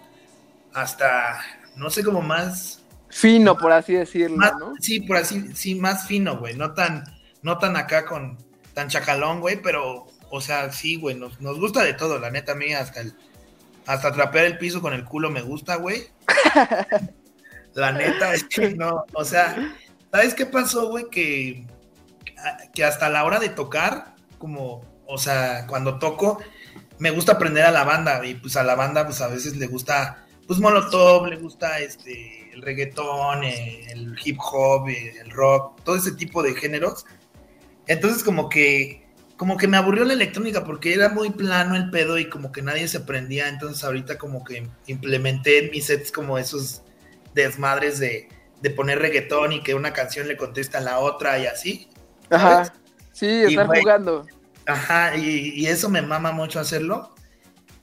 [0.72, 1.40] hasta,
[1.74, 4.74] no sé, como más, Fino, por así decirlo, más ¿no?
[4.80, 7.04] sí, por así, sí, más fino, güey, no tan,
[7.42, 8.36] no tan acá con,
[8.74, 12.52] tan chacalón, güey, pero, o sea, sí, güey, nos, nos gusta de todo, la neta,
[12.52, 13.14] a mí hasta el,
[13.86, 16.08] hasta trapear el piso con el culo me gusta, güey.
[17.74, 19.74] La neta es que no, o sea,
[20.10, 21.08] ¿sabes qué pasó, güey?
[21.10, 21.64] Que,
[22.74, 26.40] que hasta la hora de tocar, como, o sea, cuando toco,
[26.98, 29.66] me gusta aprender a la banda y pues a la banda pues a veces le
[29.68, 35.80] gusta, pues Molotov, le gusta este, el reggaetón, eh, el hip hop, eh, el rock,
[35.84, 37.06] todo ese tipo de géneros.
[37.86, 42.18] Entonces como que, como que me aburrió la electrónica porque era muy plano el pedo
[42.18, 46.36] y como que nadie se prendía, entonces ahorita como que implementé en mis sets como
[46.38, 46.82] esos
[47.34, 48.28] desmadres de,
[48.60, 51.88] de poner reggaetón y que una canción le contesta a la otra y así.
[52.28, 52.64] Ajá.
[52.64, 52.72] ¿sabes?
[53.12, 54.26] Sí, Y, estar jugando.
[54.66, 57.14] Ajá, y, y eso me mama mucho hacerlo.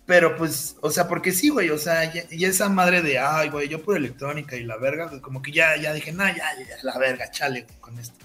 [0.06, 3.50] Pero pues, o sea, porque sí, güey, o sea, y, y esa madre de, ay,
[3.50, 6.36] güey, yo por electrónica y la verga, pues, como que ya, ya dije, ya, ya,
[6.36, 8.16] ya, la verga, chale güey, con esto.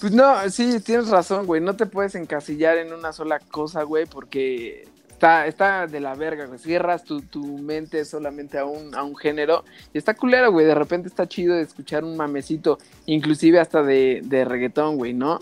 [0.00, 1.60] Pues no, sí, tienes razón, güey.
[1.60, 6.46] No te puedes encasillar en una sola cosa, güey, porque está, está de la verga,
[6.46, 6.58] güey.
[6.58, 9.62] Cierras tu, tu mente solamente a un, a un género.
[9.92, 10.64] Y está culero, güey.
[10.64, 15.40] De repente está chido de escuchar un mamecito, inclusive hasta de, de reggaetón, güey, ¿no?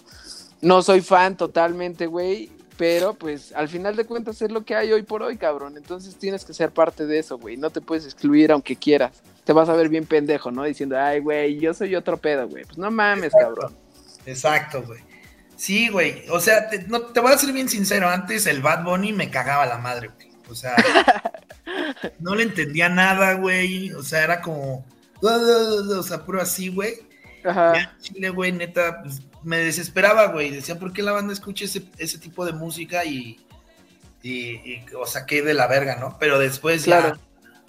[0.60, 2.50] No soy fan totalmente, güey.
[2.78, 5.76] Pero pues al final de cuentas es lo que hay hoy por hoy, cabrón.
[5.76, 7.56] Entonces tienes que ser parte de eso, güey.
[7.56, 9.20] No te puedes excluir aunque quieras.
[9.44, 10.62] Te vas a ver bien pendejo, ¿no?
[10.62, 12.64] Diciendo, ay, güey, yo soy otro pedo, güey.
[12.64, 13.76] Pues no mames, cabrón.
[14.24, 15.00] Exacto, güey.
[15.56, 18.84] Sí, güey, o sea, te, no, te voy a ser bien sincero, antes el Bad
[18.84, 20.30] Bunny me cagaba la madre, güey.
[20.48, 20.76] O sea,
[22.20, 23.92] no le entendía nada, güey.
[23.92, 24.86] O sea, era como,
[25.20, 26.94] o sea, puro así, güey.
[27.44, 27.96] Ajá.
[28.00, 30.50] Chile, güey, neta, pues, me desesperaba, güey.
[30.50, 33.04] Decía, ¿por qué la banda escucha ese, ese tipo de música?
[33.04, 33.38] Y,
[34.22, 36.16] y, y, o sea, qué de la verga, ¿no?
[36.18, 37.14] Pero después Claro.
[37.16, 37.20] ya,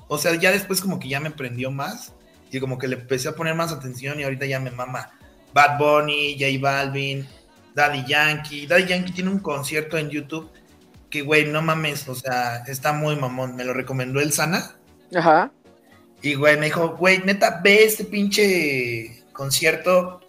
[0.07, 2.13] O sea, ya después como que ya me prendió más
[2.51, 5.11] y como que le empecé a poner más atención y ahorita ya me mama
[5.53, 7.27] Bad Bunny, J Balvin,
[7.75, 8.65] Daddy Yankee.
[8.65, 10.49] Daddy Yankee tiene un concierto en YouTube
[11.09, 13.55] que, güey, no mames, o sea, está muy mamón.
[13.55, 14.75] Me lo recomendó el Sana.
[15.15, 15.51] Ajá.
[16.21, 20.19] Y, güey, me dijo, güey, neta, ve este pinche concierto.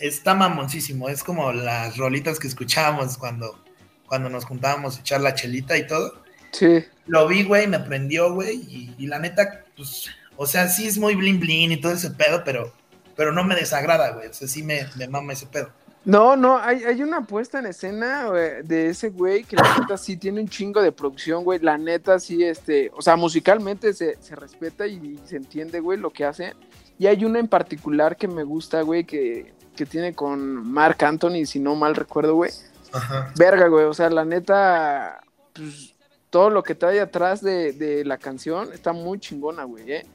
[0.00, 1.08] Está mamoncísimo.
[1.08, 3.62] Es como las rolitas que escuchábamos cuando,
[4.08, 6.20] cuando nos juntábamos a echar la chelita y todo.
[6.50, 6.84] Sí.
[7.06, 8.56] Lo vi, güey, me prendió, güey.
[8.68, 12.10] Y, y la neta, pues, o sea, sí es muy blin blin y todo ese
[12.10, 12.72] pedo, pero,
[13.14, 14.26] pero no me desagrada, güey.
[14.26, 15.70] O sea, sí me, me mama ese pedo.
[16.04, 20.16] No, no, hay, hay una puesta en escena de ese güey que la neta sí
[20.16, 21.60] tiene un chingo de producción, güey.
[21.60, 26.10] La neta sí, este, o sea, musicalmente se, se respeta y, se entiende, güey, lo
[26.10, 26.54] que hace.
[26.98, 31.44] Y hay una en particular que me gusta, güey, que, que tiene con Mark Anthony,
[31.44, 32.50] si no mal recuerdo, güey.
[32.92, 33.32] Ajá.
[33.36, 35.20] Verga, güey, o sea, la neta,
[35.52, 35.94] pues,
[36.30, 40.06] todo lo que trae atrás de, de la canción está muy chingona, güey, ¿eh?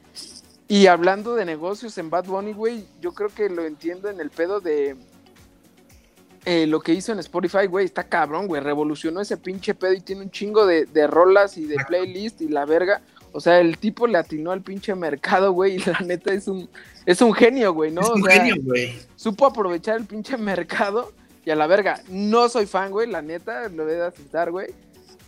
[0.68, 4.30] Y hablando de negocios en Bad Bunny, güey, yo creo que lo entiendo en el
[4.30, 4.96] pedo de
[6.44, 8.60] eh, lo que hizo en Spotify, güey, está cabrón, güey.
[8.62, 12.48] Revolucionó ese pinche pedo y tiene un chingo de, de rolas y de playlist y
[12.48, 13.02] la verga.
[13.32, 16.68] O sea, el tipo le atinó al pinche mercado, güey, y la neta es un,
[17.06, 18.02] es un genio, güey, ¿no?
[18.02, 18.94] Es un o sea, genio, güey.
[19.16, 21.12] supo aprovechar el pinche mercado
[21.44, 22.00] y a la verga.
[22.08, 24.68] No soy fan, güey, la neta, lo voy a aceptar, güey.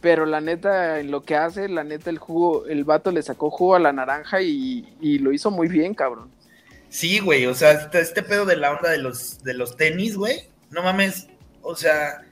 [0.00, 3.50] Pero la neta, en lo que hace, la neta, el jugo, el vato le sacó
[3.50, 6.30] jugo a la naranja y, y lo hizo muy bien, cabrón.
[6.90, 10.16] Sí, güey, o sea, este, este pedo de la onda de los, de los tenis,
[10.16, 11.26] güey, no mames,
[11.62, 12.22] o sea,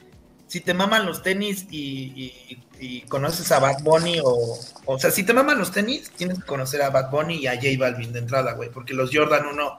[0.47, 5.13] si te maman los tenis y, y- y conoces a Bad Bunny o, o sea,
[5.13, 8.13] si te maman los tenis, tienes que conocer a Bad Bunny y a J Balvin
[8.13, 9.79] de entrada, güey, porque los Jordan 1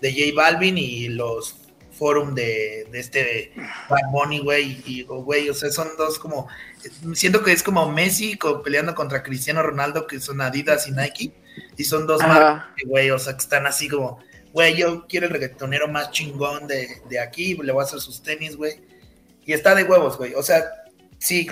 [0.00, 1.54] de J Balvin y los
[1.92, 3.52] Forum de, de este
[3.88, 6.48] Bad Bunny, güey, y, o, güey, o sea, son dos como,
[7.14, 11.32] siento que es como Messi peleando contra Cristiano Ronaldo, que son Adidas y Nike,
[11.76, 12.20] y son dos
[12.76, 14.18] que, güey, o sea, que están así como,
[14.52, 18.24] güey, yo quiero el reggaetonero más chingón de, de aquí, le voy a hacer sus
[18.24, 18.80] tenis, güey.
[19.46, 20.34] Y está de huevos, güey.
[20.34, 20.64] O sea,
[21.18, 21.48] sí,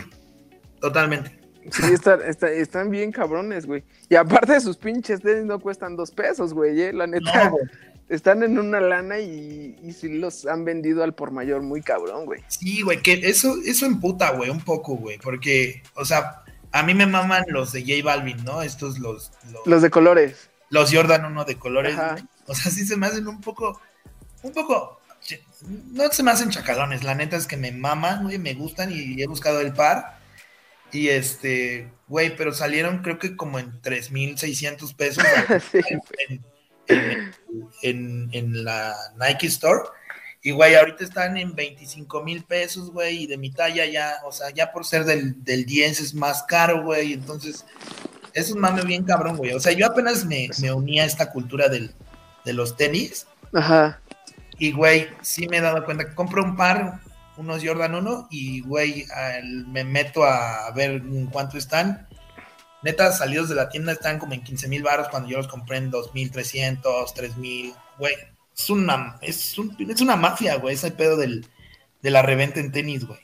[0.81, 1.39] totalmente.
[1.71, 3.85] Sí, está- está- están bien cabrones, güey.
[4.09, 6.93] Y aparte de sus pinches tenis no cuestan dos pesos, güey, ¿eh?
[6.93, 7.65] La neta, No, güey.
[8.09, 12.25] están en una lana y, y sí los han vendido al por mayor muy cabrón,
[12.25, 12.41] güey.
[12.49, 15.19] Sí, güey, que eso, eso emputa, güey, un poco, güey.
[15.19, 18.63] Porque, o sea, a mí me maman los de J Balvin, ¿no?
[18.63, 20.49] Estos, los, los, Los de colores.
[20.71, 22.25] los Jordan 1 de colores, güey.
[22.47, 23.79] O sea, sí se me hacen un poco,
[24.43, 25.01] un poco,
[25.93, 29.21] no se me hacen chacalones, la neta es que me maman, güey, me gustan y
[29.21, 30.17] he buscado el par.
[30.93, 35.25] Y este, güey, pero salieron creo que como en 3.600 pesos
[35.73, 36.45] Sí, en,
[36.89, 37.35] en-
[37.83, 39.81] en- en la Nike Store.
[40.43, 44.33] Y, güey, ahorita están en 25 mil pesos, güey, y de mi talla ya, o
[44.33, 47.13] sea, ya por ser del, del 10 es más caro, güey.
[47.13, 47.67] Entonces,
[48.35, 49.53] es un mame bien cabrón, güey.
[49.53, 51.93] O sea, yo apenas me, me uní a esta cultura del,
[52.45, 53.27] de los tenis.
[53.53, 54.01] Ajá.
[54.59, 57.01] Y, güey, sí me he dado cuenta que compro un par,
[57.39, 59.07] unos Jordan 1, y, güey,
[59.69, 62.07] me meto a ver cuánto están.
[62.83, 65.79] Neta, salidos de la tienda están como en 15 mil baros cuando yo los compré
[65.79, 67.75] en 2.300, 3.000.
[67.99, 68.15] Güey,
[68.57, 71.47] es una, es, un- es una mafia, güey, ese pedo del,
[72.03, 73.19] de la reventa en tenis, güey.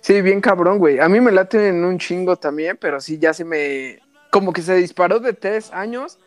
[0.00, 0.98] Sí, bien cabrón, güey.
[1.00, 3.98] A mí me late en un chingo también, pero sí, ya se me...
[4.30, 6.18] Como que se disparó de tres años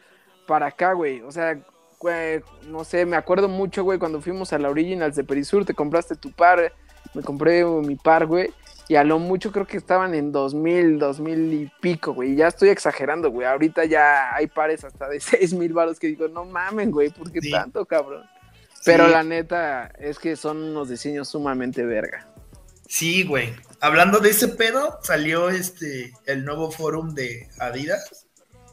[0.45, 1.21] para acá, güey.
[1.21, 1.59] O sea,
[1.99, 5.73] güey, no sé, me acuerdo mucho, güey, cuando fuimos a la Originals de Perisur, te
[5.73, 6.71] compraste tu par,
[7.13, 8.51] me compré mi par, güey.
[8.89, 12.35] Y a lo mucho creo que estaban en 2000, 2000 y pico, güey.
[12.35, 13.45] Ya estoy exagerando, güey.
[13.45, 17.31] Ahorita ya hay pares hasta de 6 mil baros que digo, no mamen, güey, ¿por
[17.31, 17.51] qué Sí.
[17.51, 18.23] tanto, cabrón?
[18.85, 19.11] Pero Sí.
[19.11, 22.27] la neta es que son unos diseños sumamente verga.
[22.87, 23.53] Sí, güey.
[23.81, 28.23] Hablando de ese pedo, salió este el nuevo forum de Adidas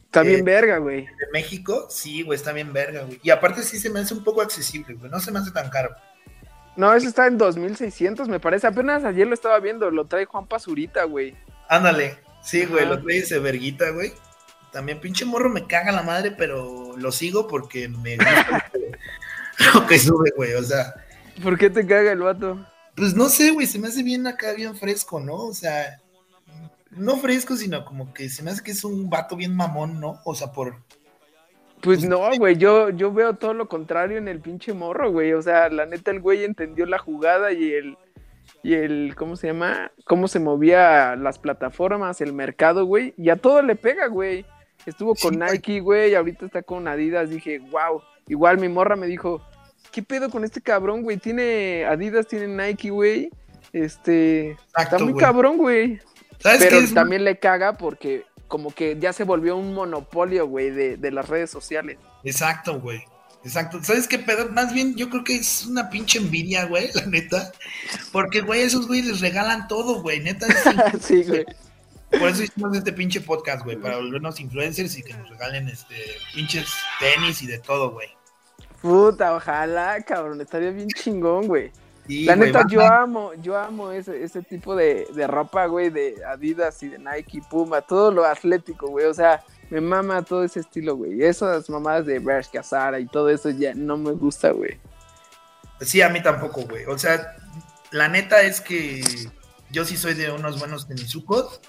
[0.05, 1.07] Está Eh, bien verga, güey.
[1.07, 1.89] de México.
[1.91, 3.19] Sí, güey, está bien verga, güey.
[3.25, 5.11] Y aparte sí se me hace un poco accesible, güey.
[5.11, 5.91] No se me hace tan caro.
[6.77, 8.67] No, ese está en 2600, me parece.
[8.67, 11.37] Apenas ayer lo estaba viendo, lo trae Juan Pazurita, güey.
[11.69, 12.19] Ándale.
[12.43, 12.95] Sí, güey, Ajá.
[12.95, 14.13] lo trae ese verguita, güey.
[14.73, 18.71] También pinche morro me caga la madre, pero lo sigo porque me gusta
[19.75, 20.55] lo que sube, güey.
[20.55, 20.95] O sea,
[21.43, 22.67] ¿Por qué te caga el vato?
[22.97, 25.35] pues no sé, güey, se me hace bien acá, bien fresco, ¿no?
[25.35, 26.01] O sea,
[26.91, 30.21] no fresco, sino como que se me hace que es un vato bien mamón, ¿no?
[30.25, 30.77] O sea, por...
[31.85, 35.35] Pues no, güey, yo, yo veo todo lo contrario en el pinche morro, güey.
[35.35, 37.99] O sea, la neta, el güey entendió la jugada y el,
[38.63, 39.93] y el, ¿cómo se llama?
[40.07, 43.13] Cómo se movía las plataformas, el mercado, güey.
[43.19, 44.47] Y a todo le pega, güey.
[44.87, 45.39] Estuvo con Sí.
[45.41, 47.29] Nike, güey, ahorita está con Adidas.
[47.31, 48.03] Dije, wow.
[48.29, 49.43] Igual mi morra me dijo,
[49.93, 51.19] ¿qué pedo con este cabrón, güey?
[51.19, 53.31] Tiene Adidas, tiene Nike, güey.
[53.73, 56.01] Este, Exacto, está muy cabrón, güey.
[56.39, 56.95] ¿Sabes Pero es?
[56.95, 61.29] también le caga porque como que ya se volvió un monopolio, güey, de, de las
[61.29, 61.99] redes sociales.
[62.23, 63.03] Exacto, güey.
[63.43, 63.83] Exacto.
[63.83, 64.49] ¿Sabes qué pedo?
[64.51, 67.51] Más bien, yo creo que es una pinche envidia, güey, la neta.
[68.13, 70.21] Porque, güey, esos güey les regalan todo, güey.
[70.21, 70.47] Neta.
[70.47, 71.03] Es...
[71.05, 71.45] sí, güey.
[72.11, 75.97] Por eso hicimos este pinche podcast, güey, para volvernos influencers y que nos regalen este
[76.33, 76.69] pinches
[77.01, 78.07] tenis y de todo, güey.
[78.81, 81.73] Puta, ojalá, cabrón, estaría bien chingón, güey.
[82.09, 86.83] La neta, yo amo, yo amo ese, ese tipo de, de ropa, güey, de Adidas
[86.83, 89.07] y de Nike, Puma, todo lo atlético, güey.
[89.07, 91.23] O sea, me mama todo ese estilo, güey.
[91.23, 94.79] Esas mamadas de Bershka, Casara y todo eso ya no me gusta, güey.
[95.81, 96.85] Sí, a mí tampoco, güey.
[96.87, 97.37] O sea,
[97.91, 99.03] la neta es que
[99.71, 101.61] yo sí soy de unos buenos tenisucos.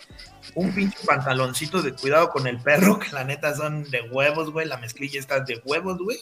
[0.53, 4.67] Un pinche pantaloncito de cuidado con el perro, que la neta son de huevos, güey.
[4.67, 6.17] La mezclilla está de huevos, güey.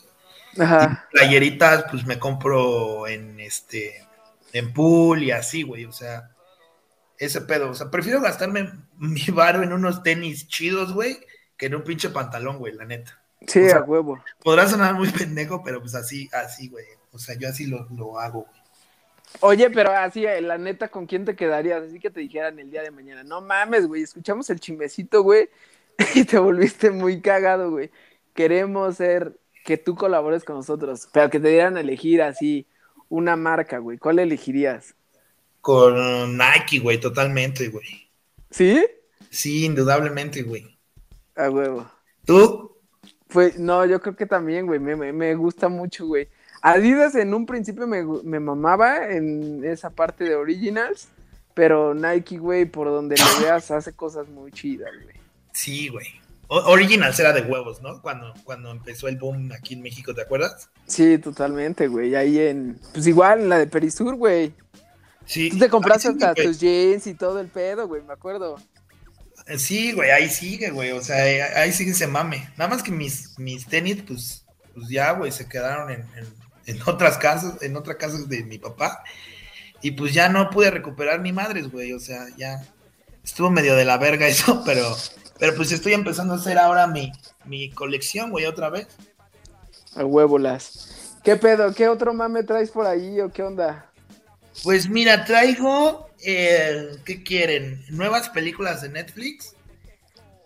[0.60, 1.08] Ajá.
[1.12, 4.06] Y playeritas, pues me compro en este,
[4.52, 5.86] en pool y así, güey.
[5.86, 6.32] O sea,
[7.18, 7.70] ese pedo.
[7.70, 11.20] O sea, prefiero gastarme mi varo en unos tenis chidos, güey,
[11.58, 13.20] que en un pinche pantalón, güey, la neta.
[13.48, 14.24] Sí, a huevo.
[14.42, 16.86] Podrá sonar muy pendejo, pero pues así, así, güey.
[17.12, 18.64] O sea, yo así lo, lo hago, güey.
[19.40, 21.84] Oye, pero así, eh, la neta, ¿con quién te quedarías?
[21.84, 25.50] Así que te dijeran el día de mañana, no mames, güey, escuchamos el chimecito, güey,
[26.16, 27.92] y te volviste muy cagado, güey.
[28.34, 32.68] Queremos ser, que tú colabores con nosotros, pero que te dieran a elegir así
[33.10, 33.98] una marca, güey.
[33.98, 34.96] ¿Cuál elegirías?
[35.62, 38.10] Con Nike, güey, totalmente, güey.
[38.52, 38.86] ¿Sí?
[39.30, 40.78] Sí, indudablemente, güey.
[41.36, 41.90] A huevo.
[42.26, 42.78] ¿Tú?
[43.30, 46.28] Pues no, yo creo que también, güey, me, me gusta mucho, güey.
[46.62, 51.10] Adidas en un principio me, me, mamaba en esa parte de Originals,
[51.54, 55.16] pero Nike, güey, por donde lo veas, hace cosas muy chidas, güey.
[55.52, 56.08] Sí, güey.
[56.48, 58.02] Originals era de huevos, ¿no?
[58.02, 60.70] Cuando, cuando empezó el boom aquí en México, ¿te acuerdas?
[60.88, 62.16] Sí, totalmente, güey.
[62.16, 62.80] Ahí en.
[62.94, 64.54] Pues igual en la de Perisur, güey.
[65.26, 65.50] Sí.
[65.50, 68.58] Tú te compraste hasta tus jeans y todo el pedo, güey, me acuerdo.
[69.58, 70.92] Sí, güey, ahí sigue, güey.
[70.92, 71.24] O sea,
[71.60, 72.50] ahí, sigue ese mame.
[72.58, 76.06] Nada más que mis, mis tenis, pues, pues ya, güey, se quedaron en
[76.66, 79.04] en otras casas, en otras casas de mi papá.
[79.82, 81.94] Y pues ya no pude recuperar ni madres, güey.
[81.94, 82.62] O sea, ya
[83.24, 84.96] estuvo medio de la verga eso, pero,
[85.40, 87.12] pero pues estoy empezando a hacer ahora mi,
[87.46, 88.88] mi colección, güey, otra vez.
[89.96, 91.18] A huevolas.
[91.24, 91.74] ¿Qué pedo?
[91.74, 93.92] ¿Qué otro mame traes por ahí o qué onda?
[94.64, 97.84] Pues mira, traigo, eh, ¿qué quieren?
[97.90, 99.56] Nuevas películas de Netflix.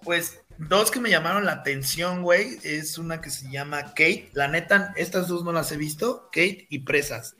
[0.03, 4.31] Pues Dos que me llamaron la atención, güey, es una que se llama Kate.
[4.33, 7.35] La neta, estas dos no las he visto, Kate y Presas.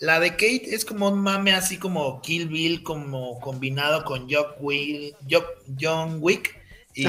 [0.00, 6.18] La de Kate es como un mame así como Kill Bill, como combinado con John
[6.20, 6.57] Wick.
[7.02, 7.06] Y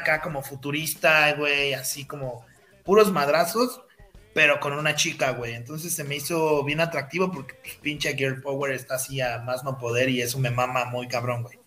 [0.00, 2.44] acá como futurista, güey, así como
[2.84, 3.82] puros madrazos,
[4.34, 5.54] pero con una chica, güey.
[5.54, 9.64] Entonces se me hizo bien atractivo porque pues, pinche Girl Power está así a más
[9.64, 11.58] no poder y eso me mama muy cabrón, güey.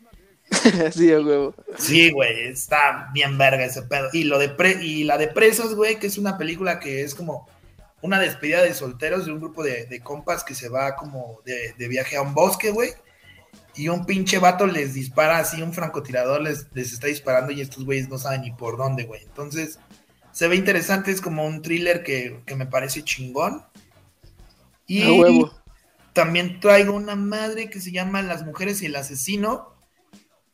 [0.92, 1.54] sí, huevo.
[1.78, 4.10] Sí, güey, está bien verga ese pedo.
[4.14, 7.48] Y, lo de y la de Presos, güey, que es una película que es como
[8.02, 12.18] una despedida de solteros de un grupo de, compas que se va como de, viaje
[12.18, 12.92] a un bosque, güey.
[13.76, 17.86] Y un pinche vato les dispara así, un francotirador les, les está disparando y estos
[17.86, 19.22] güeyes no saben ni por dónde, güey.
[19.24, 19.80] Entonces,
[20.34, 23.64] se ve interesante, es como un thriller que, me parece chingón.
[24.88, 25.46] Y
[26.12, 29.76] también traigo una madre que se llama Las mujeres y el asesino,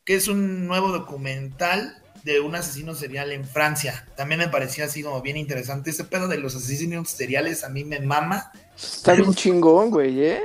[0.04, 4.06] que es un nuevo documental de un asesino serial en Francia.
[4.16, 5.90] También me parecía así como bien interesante.
[5.90, 8.52] Ese pedo de los asesinos seriales a mí me mama.
[8.76, 10.42] Está bien chingón, güey, ¿eh?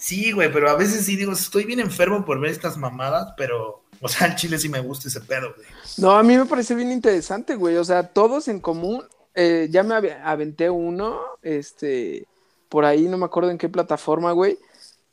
[0.00, 3.84] Sí, güey, pero a veces sí digo, estoy bien enfermo por ver estas mamadas, pero,
[4.00, 5.68] o sea, en Chile sí me gusta ese pedo, güey.
[5.98, 7.76] No, a mí me parece bien interesante, güey.
[7.76, 9.04] O sea, todos en común.
[9.34, 12.26] Eh, ya me aventé uno, este,
[12.68, 14.58] por ahí, no me acuerdo en qué plataforma, güey.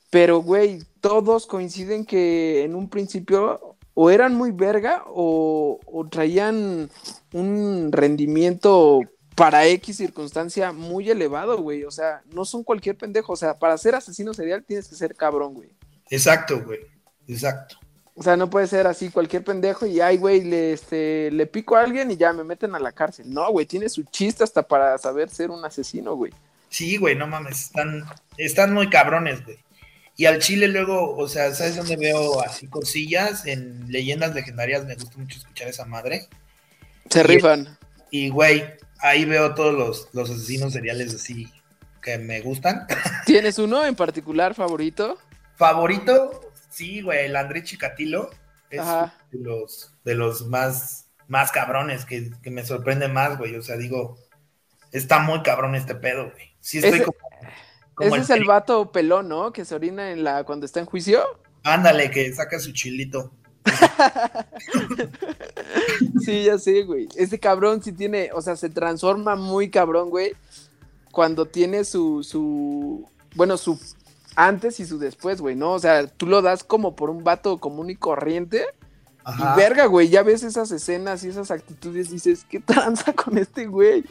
[0.10, 5.80] Pero, güey, todos coinciden que en un principio o eran muy verga o,
[6.12, 6.90] traían
[7.34, 9.02] un rendimiento
[9.38, 11.84] para X circunstancia muy elevado, güey.
[11.84, 13.34] O sea, no son cualquier pendejo.
[13.34, 15.70] O sea, para ser asesino serial tienes que ser cabrón, güey.
[16.10, 16.80] Exacto, güey.
[17.28, 17.78] Exacto.
[18.16, 21.76] O sea, no puede ser así cualquier pendejo y ay, güey, le, este, le pico
[21.76, 23.32] a alguien y ya me meten a la cárcel.
[23.32, 26.34] No, güey, tiene su chiste hasta para saber ser un asesino, güey.
[26.70, 28.06] Sí, güey, no mames, están,
[28.38, 29.60] están muy cabrones, güey.
[30.16, 33.46] Y al Chile luego, o sea, ¿sabes dónde veo así cosillas?
[33.46, 36.28] En leyendas legendarias me gusta mucho escuchar esa madre.
[37.08, 37.78] Se rifan.
[38.10, 38.64] Y, güey,
[39.00, 41.52] ahí veo todos los, los asesinos seriales así
[42.02, 42.88] que me gustan.
[43.26, 45.18] ¿Tienes uno en particular favorito?
[45.56, 48.30] Favorito, sí, güey, el André Chicatilo.
[48.70, 48.82] Es
[49.32, 53.56] de los, de los más, más cabrones que, me sorprende más, güey.
[53.56, 54.18] O sea, digo,
[54.92, 56.56] está muy cabrón este pedo, güey.
[56.60, 57.02] Sí estoy
[57.98, 59.52] como ese es el vato pelón, ¿no?
[59.52, 61.24] Que se orina en la cuando está en juicio.
[61.64, 63.34] Ándale, que saca su chilito.
[66.26, 67.08] sí, ya sé, güey.
[67.16, 70.34] Ese cabrón sí tiene, o sea, se transforma muy cabrón, güey,
[71.12, 73.80] cuando tiene su, su, bueno, su
[74.36, 75.74] antes y su después, güey, ¿no?
[75.74, 78.66] O sea, tú lo das como por un vato común y corriente.
[79.28, 83.66] Y verga, güey, ya ves esas escenas y esas actitudes, dices, ¿qué tranza con este
[83.66, 84.06] güey?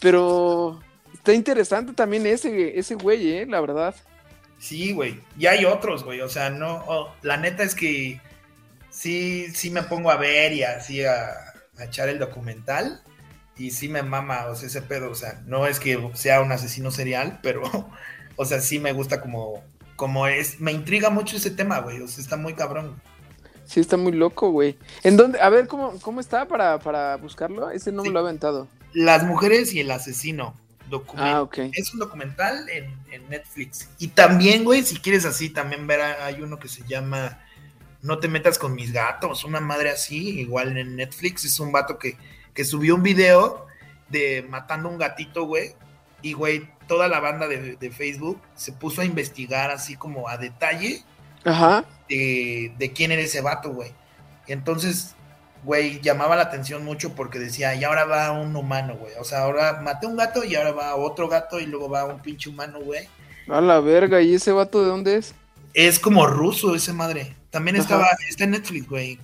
[0.00, 0.80] Pero
[1.12, 3.46] está interesante también ese, ese güey, ¿eh?
[3.46, 3.94] La verdad.
[4.58, 5.20] Sí, güey.
[5.38, 6.22] Y hay otros, güey.
[6.22, 7.08] O sea, no.
[7.22, 8.20] la neta es que
[8.96, 13.02] sí, sí me pongo a ver y así a, echar el documental.
[13.58, 15.10] Y sí me mama, o sea, ese pedo.
[15.10, 17.62] O sea, no es que sea un asesino serial, pero,
[18.36, 19.62] o sea, sí me gusta como,
[19.96, 20.60] como es.
[20.60, 22.00] Me intriga mucho ese tema, güey.
[22.00, 23.00] O sea, está muy cabrón.
[23.64, 24.78] Sí, está muy loco, güey.
[25.02, 25.40] ¿En dónde?
[25.40, 27.70] A ver, ¿cómo, cómo está para, para buscarlo?
[27.70, 28.68] Ese no me lo ha aventado.
[28.92, 30.54] Las mujeres y el asesino.
[31.16, 31.48] Ah.
[31.72, 33.88] Es un documental en, Netflix.
[33.98, 37.40] Y también, güey, si quieres así, también ver, hay uno que se llama
[38.06, 41.44] No te metas con mis gatos, una madre así, igual en Netflix.
[41.44, 42.16] Es un vato que,
[42.54, 43.66] que subió un video
[44.08, 45.74] de matando un gatito, güey.
[46.22, 51.02] Y, güey, toda la banda de, Facebook se puso a investigar así como a detalle
[51.44, 51.84] Ajá.
[52.08, 53.92] De, de quién era ese vato, güey.
[54.46, 55.16] Y entonces
[55.66, 59.12] güey, llamaba la atención mucho porque decía, y ahora va un humano, güey.
[59.18, 62.20] O sea, ahora maté un gato y ahora va otro gato y luego va un
[62.20, 63.08] pinche humano, güey.
[63.48, 65.34] A la verga, ¿y ese vato de dónde es?
[65.74, 67.36] Es como ruso ese madre.
[67.56, 69.18] También estaba, está en Netflix, güey.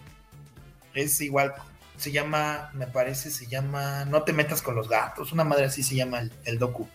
[0.95, 1.53] Es igual,
[1.99, 5.33] se llama, me parece, se llama No te metas con los gatos.
[5.33, 6.89] Una madre así se llama el, el docu.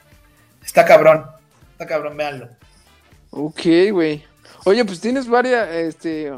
[0.65, 1.27] Está cabrón,
[1.73, 2.49] está cabrón, véanlo.
[3.29, 3.61] Ok,
[3.91, 4.25] güey.
[4.65, 6.31] Oye, pues tienes varias, este,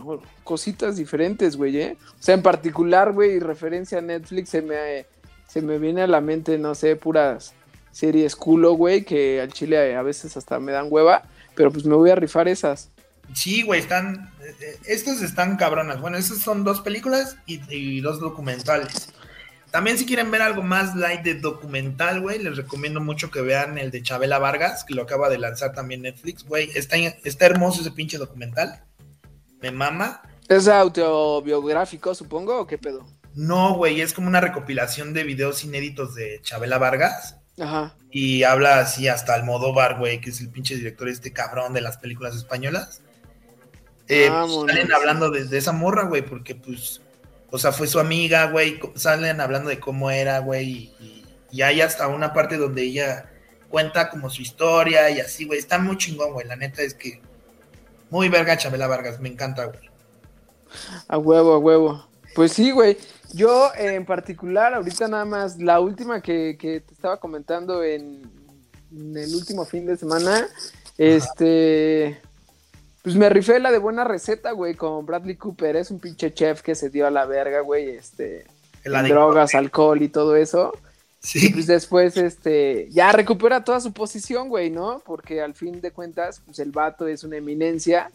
[0.44, 1.98] cositas diferentes, güey, ¿eh?
[2.20, 5.06] O sea, en particular, güey, referencia a Netflix, se me,
[5.48, 7.54] se me viene a la mente, no sé, puras
[7.94, 11.24] series culo, güey, que al chile a veces hasta me dan hueva,
[11.56, 12.90] pero pues me voy a rifar esas.
[13.34, 16.02] Sí, güey, están, eh, estas están cabronas.
[16.02, 19.14] Bueno, esas son dos películas y, y dos documentales.
[19.72, 23.78] También si quieren ver algo más light de documental, güey, les recomiendo mucho que vean
[23.78, 26.72] el de Chabela Vargas, que lo acaba de lanzar también Netflix, güey.
[26.74, 28.84] Está, está hermoso ese pinche documental.
[29.62, 30.24] Me mama.
[30.48, 33.06] ¿Es autobiográfico, supongo, o qué pedo?
[33.36, 37.36] No, güey, es como una recopilación de videos inéditos de Chabela Vargas.
[37.60, 37.96] Ajá.
[38.10, 41.98] Y habla así hasta Almodóvar, güey, que es el pinche director este cabrón de las
[41.98, 43.04] películas españolas.
[44.10, 47.02] Eh, pues, salen hablando de, de esa morra, güey, porque pues
[47.52, 52.08] o sea, fue su amiga, güey, salen hablando de cómo era, güey, y, hay hasta
[52.08, 53.32] una parte donde ella
[53.70, 57.22] cuenta como su historia y así, güey, está muy chingón, güey, la neta es que
[58.12, 59.90] muy verga Chabela Vargas, me encanta, güey.
[61.08, 62.08] A huevo, a huevo.
[62.36, 62.98] Pues sí, güey.
[63.34, 68.32] Yo en particular, ahorita nada más, la última que, que te estaba comentando en,
[68.92, 70.48] en, el último fin de semana,
[70.98, 72.22] este,
[73.10, 75.76] pues me rifé la de buena receta, güey, con Bradley Cooper.
[75.78, 78.46] Es un pinche chef que se dio a la verga, güey, este.
[78.84, 80.74] drogas, alcohol y todo eso.
[81.20, 81.50] Sí.
[81.50, 85.02] pues después, este, ya recupera toda su posición, güey, ¿no?
[85.04, 88.12] Porque al fin de cuentas, pues el vato es una eminencia,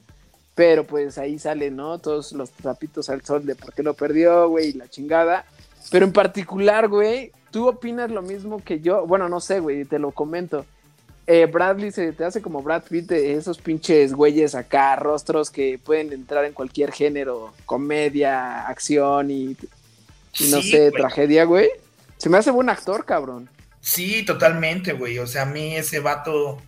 [0.54, 1.98] pero pues ahí salen, ¿no?
[1.98, 5.44] Todos los trapitos al sol de por qué lo perdió, güey, y la chingada.
[5.90, 9.04] Pero en particular, güey, ¿tú opinas lo mismo que yo?
[9.08, 10.64] Bueno, no sé, güey, te lo comento
[11.26, 16.12] eh, Bradley se te hace como Brad Pitt, esos pinches güeyes acá, rostros que pueden
[16.12, 19.56] entrar en cualquier género, comedia, acción y,
[20.50, 21.68] no sé, tragedia, güey.
[22.18, 23.48] Se me hace buen actor, cabrón.
[23.80, 25.18] Sí, totalmente, güey.
[25.18, 26.60] O sea, a mí ese vato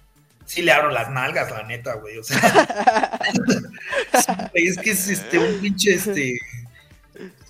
[0.46, 2.18] sí le abro las nalgas, la neta, güey.
[2.18, 2.38] O sea,
[4.54, 6.38] es que es este, un pinche, este,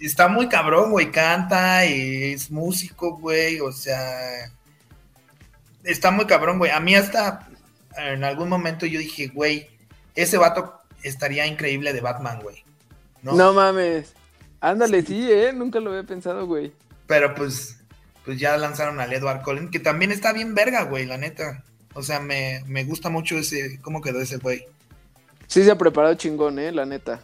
[0.01, 1.11] está muy cabrón, güey.
[1.11, 3.61] Canta, y es músico, güey.
[3.61, 4.51] O sea,
[5.87, 6.71] está muy cabrón, güey.
[6.71, 7.49] A mí hasta
[7.97, 9.69] en algún momento yo dije, güey,
[10.15, 12.65] ese vato estaría increíble de Batman, güey.
[13.23, 13.53] ¿No?
[13.53, 14.15] mames.
[14.61, 15.53] Ándale, sí, eh.
[15.53, 16.73] Nunca lo había pensado, güey.
[17.07, 17.79] Pero pues,
[18.25, 21.63] pues ya lanzaron al Edward Cullen, que también está bien verga, güey, la neta.
[21.95, 24.65] O sea, me, gusta mucho ese, cómo quedó ese güey.
[25.47, 27.21] Sí se ha preparado chingón, eh, la neta.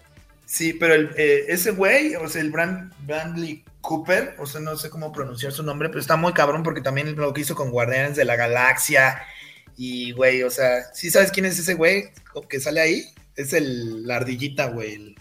[0.47, 4.76] Sí, pero el, eh, ese güey, o sea, el Brand, Brandley Cooper, o sea, no
[4.76, 7.70] sé cómo pronunciar su nombre, pero está muy cabrón porque también lo que hizo con
[7.70, 9.22] Guardianes de la Galaxia.
[9.76, 12.11] Y, güey, o sea, ¿sí sabes quién es ese güey
[12.49, 13.05] que sale ahí?
[13.34, 15.16] Es el, la ardillita, güey.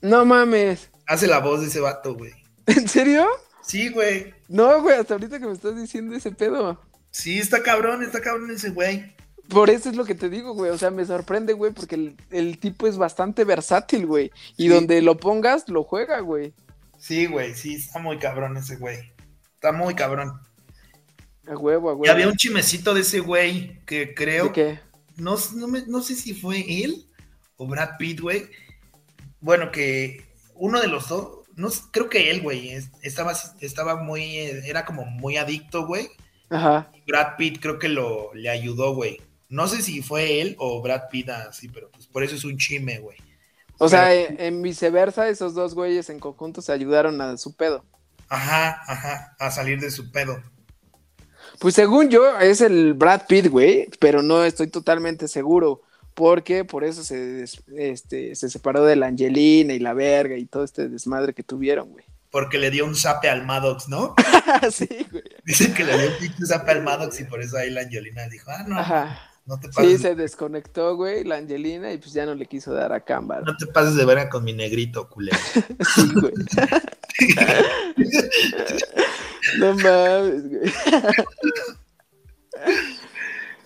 [0.00, 0.90] No mames.
[1.06, 2.32] Hace la voz de ese vato, güey.
[2.66, 3.26] ¿En serio?
[3.62, 4.34] Sí, güey.
[4.48, 6.80] No, güey, hasta ahorita que me estás diciendo ese pedo.
[7.10, 9.13] Sí, está cabrón, está cabrón ese güey.
[9.48, 10.70] Por eso es lo que te digo, güey.
[10.70, 14.30] O sea, me sorprende, güey, porque el, tipo es bastante versátil, güey.
[14.56, 16.54] Y donde lo pongas, lo juega, güey.
[16.98, 19.12] Sí, güey, sí, está muy cabrón ese güey.
[19.54, 20.40] Está muy cabrón.
[21.46, 22.06] A huevo, a huevo.
[22.06, 24.46] Y había un chimecito de ese güey que creo.
[24.46, 24.80] ¿De qué?
[25.16, 25.36] No,
[25.86, 27.06] no, sé si fue él
[27.56, 28.48] o Brad Pitt, güey.
[29.40, 30.24] Bueno, que
[30.54, 32.70] uno de los dos, no, creo que él, güey,
[33.02, 36.08] estaba, estaba muy, era como muy adicto, güey.
[36.48, 36.90] Ajá.
[37.06, 39.20] Brad Pitt creo que lo, le ayudó, güey.
[39.54, 42.58] No sé si fue él o Brad Pitt así, pero pues por eso es un
[42.58, 43.16] chime, güey.
[43.78, 47.84] O sea, en, viceversa, esos dos güeyes en conjunto se ayudaron a su pedo.
[48.28, 50.42] Ajá, ajá, a salir de su pedo.
[51.60, 55.82] Pues según yo, es el Brad Pitt, güey, pero no estoy totalmente seguro.
[56.14, 57.44] Porque por eso se,
[57.76, 61.90] este, se separó de la Angelina y la verga y todo este desmadre que tuvieron,
[61.90, 62.04] güey.
[62.30, 64.14] Porque le dio un zape al Maddox, ¿no?
[64.72, 65.24] sí, güey.
[65.44, 68.50] Dicen que le dio un zape al Maddox y por eso ahí la Angelina dijo,
[68.50, 68.78] ah, no.
[68.78, 69.33] Ajá.
[69.46, 69.90] No te pases.
[69.90, 73.42] Sí, se desconectó, güey, la Angelina, y pues ya no le quiso dar a Cámara.
[73.44, 75.36] No te pases de verga con mi negrito, culero.
[75.94, 76.32] sí, güey.
[79.58, 80.72] no mames, güey.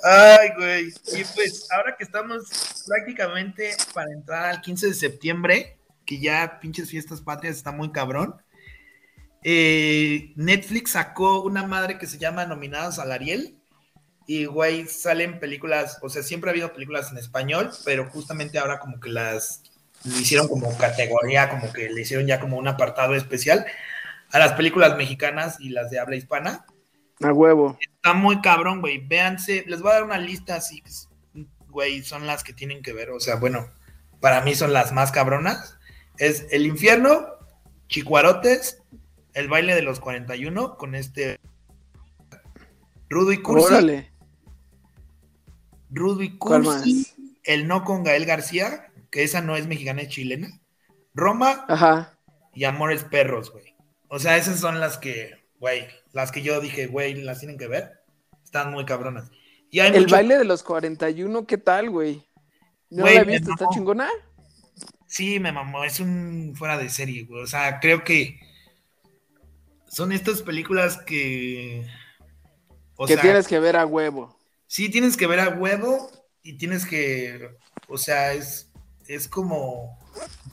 [0.03, 0.89] Ay, güey.
[0.89, 6.91] Y pues ahora que estamos prácticamente para entrar al 15 de septiembre, que ya pinches
[6.91, 8.35] fiestas patrias está muy cabrón.
[9.45, 13.58] Eh, Netflix sacó una madre que se llama Nominadas al Ariel
[14.31, 18.79] y, güey, salen películas, o sea, siempre ha habido películas en español, pero justamente ahora
[18.79, 19.63] como que las
[20.05, 23.65] hicieron como categoría, como que le hicieron ya como un apartado especial
[24.31, 26.67] a las películas mexicanas y las de habla hispana.
[27.23, 27.79] A huevo.
[27.81, 28.99] Está muy cabrón, güey.
[28.99, 30.83] Véanse, les voy a dar una lista así,
[31.71, 33.09] güey, son las que tienen que ver.
[33.13, 33.71] O sea, bueno,
[34.21, 35.79] para mí son las más cabronas.
[36.19, 37.25] Es El Infierno,
[37.89, 38.83] Chicuarotes,
[39.33, 41.41] El Baile de los 41, con este
[43.09, 43.69] Rudo y Cursi.
[43.69, 44.18] Órale.
[45.91, 47.07] Rudy Cursi,
[47.45, 50.61] el no con Gael García, que esa no es mexicana, es chilena.
[51.15, 52.19] Roma Ajá.
[52.55, 53.75] y Amores Perros, güey.
[54.09, 57.69] O sea, esas son las que, güey, las que yo dije, güey, las tienen que
[57.69, 57.93] ver.
[58.45, 59.31] Están muy cabronas.
[59.71, 62.27] Y el baile de los 41, ¿qué tal, güey?
[62.91, 63.51] ¿No la he visto?
[63.51, 64.09] ¿Está chingona?
[65.07, 65.85] Sí, me mamó.
[65.85, 67.43] Es un fuera de serie, güey.
[67.43, 68.41] O sea, creo que
[69.89, 71.87] son estas películas que.
[73.07, 74.38] que tienes que ver a huevo
[74.69, 76.13] sí tienes que ver a huevo
[76.43, 77.51] y tienes que,
[77.89, 78.71] o sea, es,
[79.09, 79.99] es como,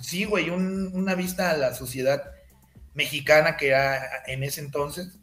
[0.01, 2.23] sí, güey, una vista a la sociedad
[2.95, 5.19] mexicana que era en ese entonces.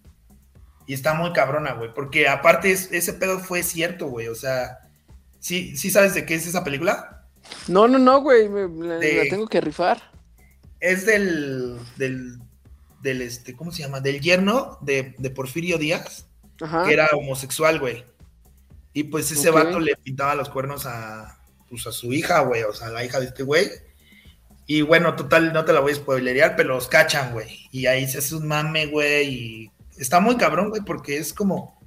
[0.87, 4.79] Y está muy cabrona, güey, porque aparte ese pedo fue cierto, güey, o sea,
[5.39, 7.25] ¿sí, ¿sí sabes de qué es esa película?
[7.69, 8.99] No, no, no, güey, la,
[9.31, 10.11] tengo que rifar.
[10.81, 12.41] Es del, del,
[13.01, 14.01] del, este, ¿cómo se llama?
[14.01, 16.27] Del yerno de, de Porfirio Díaz,
[16.59, 18.05] que era homosexual, güey.
[18.93, 21.39] Y pues ese vato le pintaba los cuernos a,
[21.69, 23.71] pues, a su hija, güey, o sea, la hija de este güey.
[24.67, 27.69] Y bueno, total, no te la voy a spoilerear, pero los cachan, güey.
[27.71, 29.29] Y ahí se hace un mame, güey.
[29.29, 31.81] Y está muy cabrón, güey, porque es como,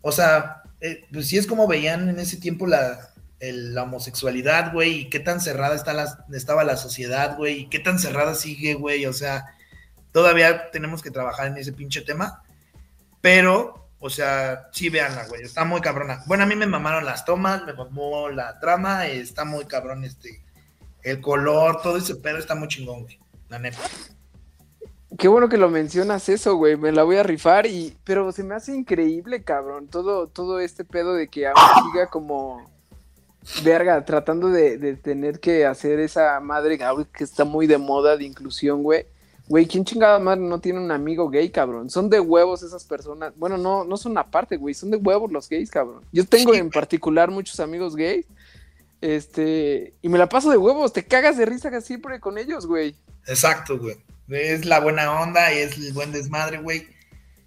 [0.00, 3.10] o sea, eh, pues sí es como veían en ese tiempo la,
[3.40, 7.78] la homosexualidad, güey, y qué tan cerrada está la, estaba la sociedad, güey, y qué
[7.78, 9.06] tan cerrada sigue, güey.
[9.06, 9.44] O sea,
[10.12, 12.42] todavía tenemos que trabajar en ese pinche tema.
[13.20, 15.40] Pero o sea, sí, véanla, güey.
[15.40, 16.22] Está muy cabrona.
[16.26, 20.44] Bueno, a mí me mamaron las tomas, me mamó la trama, está muy cabrón este.
[21.02, 23.18] El color, todo ese pedo está muy chingón, güey.
[23.48, 23.78] La neta.
[25.16, 26.76] Qué bueno que lo mencionas eso, güey.
[26.76, 27.96] Me la voy a rifar y.
[28.04, 29.88] Pero se me hace increíble, cabrón.
[29.88, 32.70] Todo, todo este pedo de que ahora siga como.
[33.64, 36.78] Verga, tratando de, de tener que hacer esa madre
[37.10, 39.06] que está muy de moda de inclusión, güey
[39.46, 41.90] Güey, ¿quién chingada madre no tiene un amigo gay, cabrón?
[41.90, 43.34] Son de huevos esas personas.
[43.36, 46.02] Bueno, no, no son aparte, güey, son de huevos los gays, cabrón.
[46.12, 48.26] Yo tengo en particular muchos amigos gays.
[49.02, 52.96] Este, y me la paso de huevos, te cagas de risa siempre con ellos, güey.
[53.26, 53.96] Exacto, güey.
[54.28, 56.88] Es la buena onda y es el buen desmadre, güey.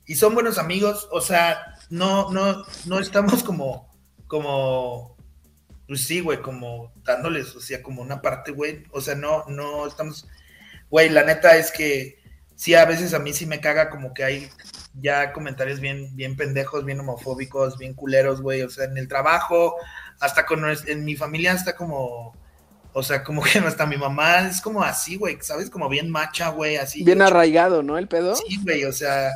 [0.05, 3.91] Y son buenos amigos, o sea, no, no, no estamos como,
[4.27, 5.17] como,
[5.87, 8.83] pues sí, güey, como dándoles, o sea, como una parte, güey.
[8.91, 10.27] O sea, no, no estamos
[10.89, 12.17] güey, la neta es que
[12.55, 14.49] sí, a veces a mí sí me caga como que hay
[14.99, 19.75] ya comentarios bien, bien pendejos, bien homofóbicos, bien culeros, güey, o sea, en el trabajo,
[20.19, 22.35] hasta con, en mi familia está como,
[22.93, 25.69] o sea, como que no está mi mamá, es como así, güey, ¿sabes?
[25.69, 27.03] Como bien macha, güey, así.
[27.03, 27.97] Bien arraigado, ¿no?
[27.97, 28.35] El pedo.
[28.35, 29.31] Sí, güey, o sea,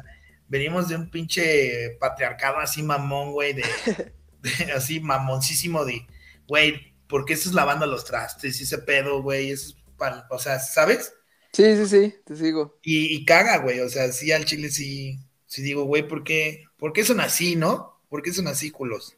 [0.47, 3.63] venimos de un pinche patriarcado así mamón, güey, de,
[4.75, 6.07] así mamoncísimo de,
[6.47, 9.51] güey, ¿por qué estás lavando los trastes y ese pedo, güey?
[9.51, 11.13] Eso es para, o sea, ¿sabes?
[11.53, 12.79] Sí, sí, sí, te sigo.
[12.81, 16.93] Y, caga, güey, o sea, sí al chile sí, sí digo, güey, ¿por qué, ¿por
[16.93, 17.99] qué son así, no?
[18.09, 19.17] ¿Por qué son así culos?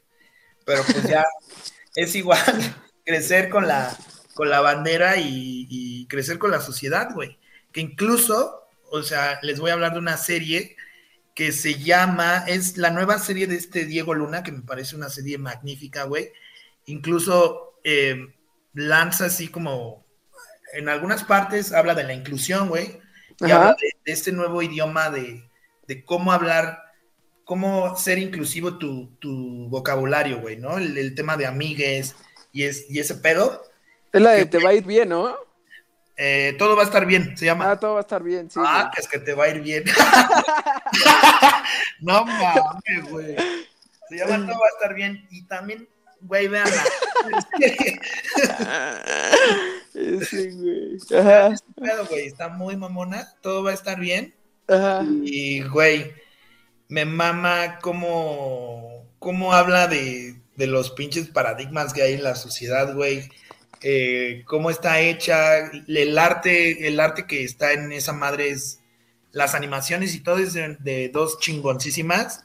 [0.64, 1.24] Pero pues ya
[1.94, 2.40] es igual
[3.04, 3.96] crecer con la,
[4.34, 7.38] con la bandera y, crecer con la sociedad, güey.
[7.72, 10.76] Que incluso, o sea, les voy a hablar de una serie
[11.34, 15.08] que se llama, es la nueva serie de este Diego Luna, que me parece una
[15.08, 16.30] serie magnífica, güey.
[16.86, 18.34] Incluso eh,
[18.72, 20.03] lanza así como
[20.74, 23.00] en algunas partes habla de la inclusión, güey.
[23.40, 25.48] Y habla de, de, este nuevo idioma de,
[25.88, 26.82] de, cómo hablar,
[27.44, 30.78] cómo ser inclusivo tu, tu vocabulario, güey, ¿no?
[30.78, 32.14] El, el, tema de amigues
[32.52, 33.64] y, es, y ese pedo.
[34.12, 35.36] Es la de que, te va a ir bien, ¿no?
[36.16, 37.72] Eh, todo va a estar bien, se llama.
[37.72, 38.60] Ah, todo va a estar bien, sí.
[38.62, 39.02] Ah, güey.
[39.02, 39.84] es que te va a ir bien.
[42.00, 43.36] no mames, güey.
[44.08, 45.26] Se llama Todo va a estar bien.
[45.30, 45.88] Y también,
[46.24, 46.84] güey, véanla.
[49.94, 50.98] Ese, güey.
[51.18, 51.54] Ajá.
[52.08, 52.26] güey.
[52.26, 53.28] Está muy mamona.
[53.40, 54.34] Todo va a estar bien.
[54.68, 55.04] Ajá.
[55.22, 56.12] Y, güey,
[56.88, 62.94] me mama cómo, cómo habla de, de los pinches paradigmas que hay en la sociedad,
[62.94, 63.28] güey
[63.86, 68.80] eh, cómo está hecha, el arte, el arte que está en esa madre es
[69.30, 72.44] las animaciones y todo es de, de dos chingoncísimas.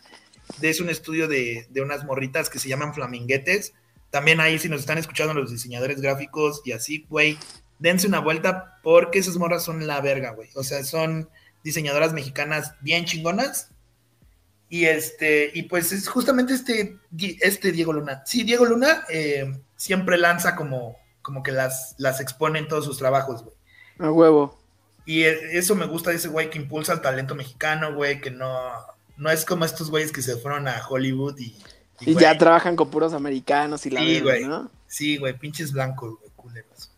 [0.62, 3.74] Es un estudio de, de, unas morritas que se llaman flaminguetes.
[4.10, 7.38] También ahí, si nos están escuchando los diseñadores gráficos y así, güey,
[7.78, 10.50] dense una vuelta porque esas morras son la verga, güey.
[10.56, 11.30] O sea, son
[11.64, 13.72] diseñadoras mexicanas bien chingonas.
[14.70, 16.98] Y este, y pues es justamente este,
[17.42, 18.24] este Diego Luna.
[18.26, 20.98] Sí, Diego Luna eh, siempre lanza como
[21.30, 23.56] como que las, las expone en todos sus trabajos, güey.
[24.00, 24.58] A huevo.
[25.06, 28.32] Y e, eso me gusta de ese güey que impulsa el talento mexicano, güey, que
[28.32, 28.48] no,
[29.20, 31.56] no es como estos güeyes que se fueron a Hollywood y...
[32.02, 34.46] Y, y ya trabajan con puros americanos y la sí, güey.
[34.46, 34.72] ¿no?
[34.88, 36.92] Sí, güey, pinches blancos, güey, culeros.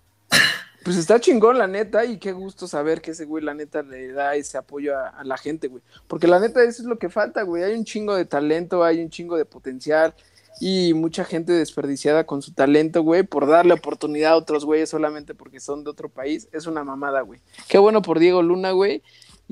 [0.83, 4.13] Pues está chingón, la neta, y qué gusto saber que ese güey, la neta, le
[4.13, 5.81] da ese apoyo a, a la gente, güey.
[6.07, 7.63] Porque la neta, eso es lo que falta, güey.
[7.63, 10.13] Hay un chingo de talento, hay un chingo de potencial
[10.59, 15.33] y mucha gente desperdiciada con su talento, güey, por darle oportunidad a otros güeyes solamente
[15.33, 17.39] porque son de otro país, es una mamada, güey.
[17.67, 19.01] Qué bueno por Diego Luna, güey.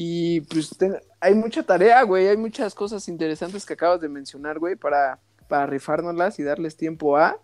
[0.02, 4.58] Y pues ten, hay mucha tarea, güey, hay muchas cosas interesantes que acabas de mencionar,
[4.58, 5.20] güey, para,
[5.50, 7.38] para rifárnoslas y darles tiempo a.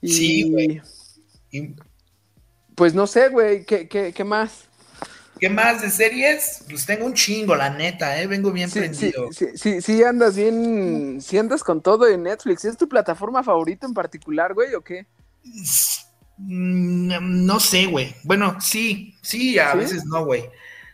[0.00, 0.80] Y, sí, güey.
[1.50, 1.74] Y...
[2.76, 4.66] Pues no sé, güey, ¿qué, qué, qué más?
[5.40, 6.62] ¿Qué más de series?
[6.70, 8.28] Pues tengo un chingo, la neta, ¿eh?
[8.28, 9.32] Vengo bien sí, prendido.
[9.32, 12.64] Sí, sí, sí, andas bien, sí andas con todo en Netflix.
[12.64, 15.08] ¿Es tu plataforma favorita en particular, güey, o qué?
[16.38, 18.14] Mm, No sé, güey.
[18.22, 19.78] Bueno, sí, sí, a ¿Sí?
[19.78, 20.48] veces no, güey.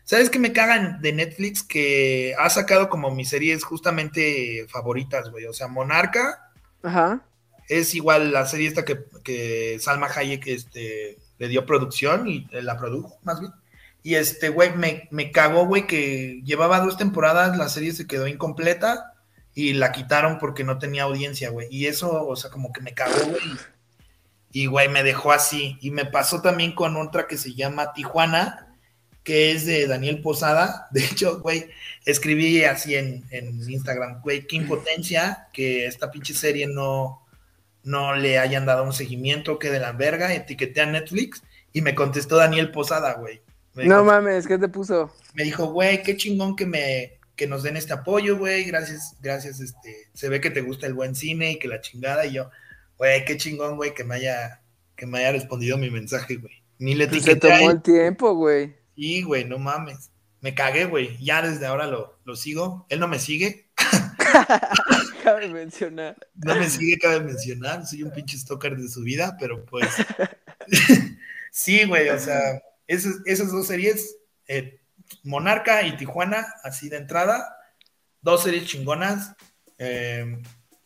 [0.09, 1.63] ¿Sabes qué me cagan de Netflix?
[1.63, 5.45] Que ha sacado como mis series justamente favoritas, güey.
[5.45, 6.51] O sea, Monarca.
[6.83, 7.27] Ajá.
[7.69, 12.79] Es igual la serie esta que, que Salma Hayek este, le dio producción y la
[12.79, 13.53] produjo, más bien.
[14.03, 18.27] Y este, güey, me, me cagó, güey, que llevaba dos temporadas, la serie se quedó
[18.27, 19.13] incompleta
[19.55, 21.69] y la quitaron porque no tenía audiencia, güey.
[21.71, 23.43] Y eso, o sea, como que me cagó, güey.
[24.53, 25.77] Y, güey, me dejó así.
[25.83, 28.68] Y me pasó también con otra que se llama Tijuana,
[29.29, 30.89] que es de Daniel Posada.
[30.91, 31.67] De hecho, güey,
[32.07, 37.27] escribí así en, en Instagram, güey, qué impotencia que esta pinche serie no,
[37.85, 41.43] no le hayan dado un seguimiento, que de la verga, etiqueté a Netflix
[41.75, 43.43] y me contestó Daniel Posada, güey.
[43.75, 45.15] Me no dijo, mames, ¿qué te puso?
[45.35, 49.61] Me dijo, güey, qué chingón que me que nos den este apoyo, güey, gracias, gracias,
[49.61, 52.51] este, se ve que te gusta el buen cine y que la chingada, y yo,
[52.97, 54.63] güey, qué chingón, güey, que me haya,
[54.97, 56.55] que me haya respondido mi mensaje, güey.
[56.79, 58.79] Ni le pues Se tomó el tiempo, güey.
[58.99, 60.11] Sí, güey, no mames.
[60.41, 61.17] Me cagué, güey.
[61.25, 62.85] Ya desde ahora lo, lo sigo.
[62.89, 63.71] Él no me sigue.
[65.23, 66.17] cabe mencionar.
[66.35, 67.87] No me sigue, cabe mencionar.
[67.87, 69.87] Soy un pinche stalker de su vida, pero pues.
[71.53, 74.17] sí, güey, o sea, esas, esas dos series,
[74.49, 74.81] eh,
[75.23, 77.57] Monarca y Tijuana, así de entrada,
[78.21, 79.37] dos series chingonas,
[79.79, 80.43] eh,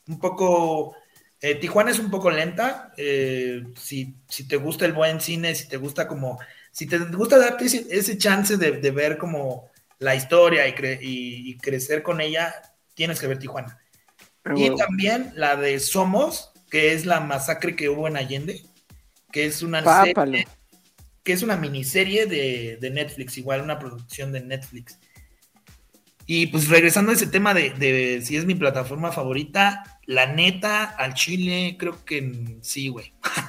[0.07, 0.95] un poco,
[1.41, 5.79] eh, Tijuana es un poco lenta, si, si, te gusta el buen cine, si te
[5.79, 6.39] gusta como,
[6.73, 10.99] si te gusta darte ese, ese chance de, de, ver como la historia y, cre
[11.01, 12.53] y, y, crecer con ella,
[12.95, 13.79] tienes que ver Tijuana.
[14.57, 18.63] Y también la de Somos, que es la masacre que hubo en Allende,
[19.31, 20.47] que es una serie
[21.23, 24.99] que es una miniserie de, de, Netflix, igual una producción de Netflix.
[26.27, 30.85] Y pues regresando a ese tema de, de, si es mi plataforma favorita, la neta,
[30.85, 33.13] al Chile, creo que sí, güey.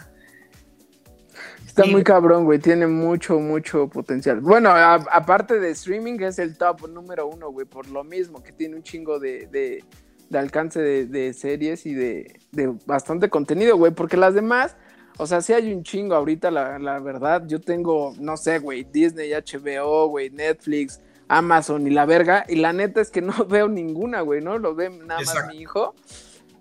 [1.65, 2.59] Está muy cabrón, güey.
[2.59, 4.41] Tiene mucho, mucho potencial.
[4.41, 7.65] Bueno, a, aparte de streaming, es el top número uno, güey.
[7.65, 9.83] Por lo mismo, que tiene un chingo de, de,
[10.29, 12.39] de alcance de, series y de,
[12.85, 13.91] bastante contenido, güey.
[13.91, 14.75] Porque las demás,
[15.17, 17.43] o sea, sí hay un chingo ahorita, la, la verdad.
[17.47, 22.45] Yo tengo, no sé, güey, Disney, HBO, güey, Netflix, Amazon y la verga.
[22.47, 24.57] Y la neta es que no veo ninguna, güey, ¿no?
[24.57, 25.47] Lo ve nada Exacto.
[25.47, 25.95] más mi hijo.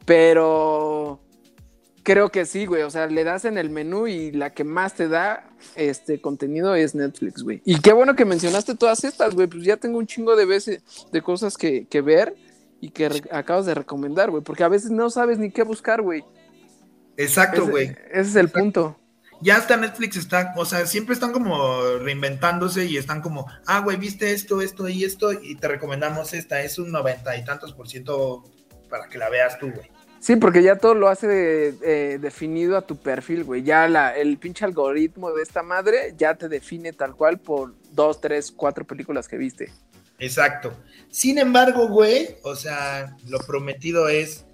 [0.05, 1.21] Pero
[2.03, 2.83] creo que sí, güey.
[2.83, 6.75] O sea, le das en el menú y la que más te da este contenido
[6.75, 7.63] es Netflix, güey.
[7.65, 9.47] Y qué bueno que mencionaste todas estas, güey.
[9.47, 12.35] Pues ya tengo un chingo de veces de cosas que, que ver
[12.81, 14.43] y que acabas de recomendar, güey.
[14.43, 16.25] Porque a veces no sabes ni qué buscar, güey.
[17.17, 17.87] Exacto, güey.
[17.87, 18.99] Ese, ese, es el punto.
[19.43, 23.97] ya hasta Netflix está, o sea, siempre están como reinventándose y están como, ah, güey,
[23.97, 27.89] viste esto, esto y esto, y te recomendamos esta, es un noventa y tantos por
[27.89, 28.45] ciento
[28.89, 29.91] para que la veas tú, güey.
[30.23, 33.65] Sí, porque ya todo lo hace eh, definido a tu perfil, güey.
[33.65, 38.21] Ya la, el pinche algoritmo de esta madre ya te define tal cual por dos,
[38.21, 39.73] tres, cuatro películas que viste.
[40.21, 40.73] Exacto.
[41.11, 44.45] Sin embargo, güey, o sea, lo prometido es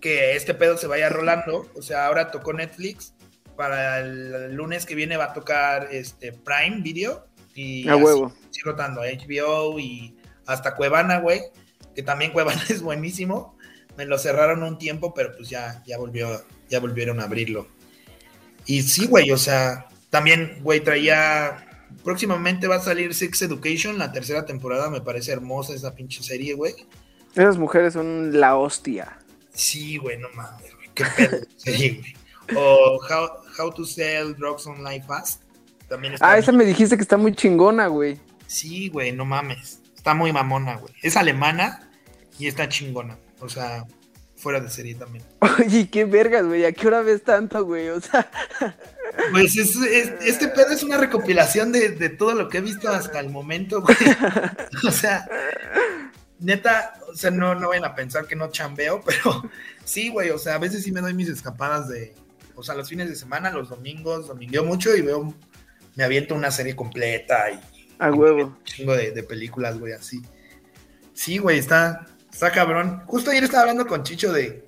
[0.00, 1.70] que este pedo se vaya rolando.
[1.76, 3.14] O sea, ahora tocó Netflix.
[3.54, 7.24] Para el lunes que viene va a tocar este Prime Video.
[7.54, 8.34] Y a huevo.
[8.64, 11.40] Rotando HBO y hasta Cuevana, güey.
[11.94, 13.56] Que también Cuevana es buenísimo.
[13.96, 17.68] Me lo cerraron un tiempo, pero pues ya, ya volvió, ya volvieron a abrirlo.
[18.66, 21.64] Y sí, güey, o sea, también, güey, traía
[22.02, 24.90] próximamente va a salir Sex Education, la tercera temporada.
[24.90, 26.74] Me parece hermosa esa pinche serie, güey.
[27.34, 29.18] Esas mujeres son la hostia.
[29.52, 30.90] Sí, güey, no mames, güey.
[30.94, 32.14] Qué pedo serie, güey.
[32.56, 33.00] O
[33.58, 35.42] How, to Sell Drugs Online Fast.
[35.88, 38.18] También está ah, esa me dijiste que está muy chingona, güey.
[38.46, 39.80] Sí, güey, no mames.
[39.96, 40.92] Está muy mamona, güey.
[41.02, 41.90] Es alemana
[42.38, 43.18] y está chingona.
[43.40, 43.84] O sea,
[44.36, 45.24] fuera de serie también.
[45.58, 46.64] Oye, qué vergas, güey.
[46.64, 47.88] ¿A qué hora ves tanto, güey?
[47.88, 48.30] O sea.
[49.30, 53.80] Pues este pedo es una recopilación de, todo lo que he visto hasta el momento,
[53.80, 53.96] güey.
[54.88, 55.24] O sea,
[56.40, 59.48] neta, o sea, no, no vayan a pensar que no chambeo, pero
[59.84, 62.12] sí, güey, o sea, a veces sí me doy mis escapadas de,
[62.56, 65.32] o sea, los fines de semana, los domingos, domingueo mucho y veo,
[65.94, 67.60] me aviento una serie completa y...
[68.00, 68.46] A huevo.
[68.46, 70.22] Un chingo de, de películas, güey, así.
[71.12, 72.04] Sí, güey, está,
[72.34, 73.02] está cabrón.
[73.06, 74.64] Justo ayer estaba hablando con Chicho de,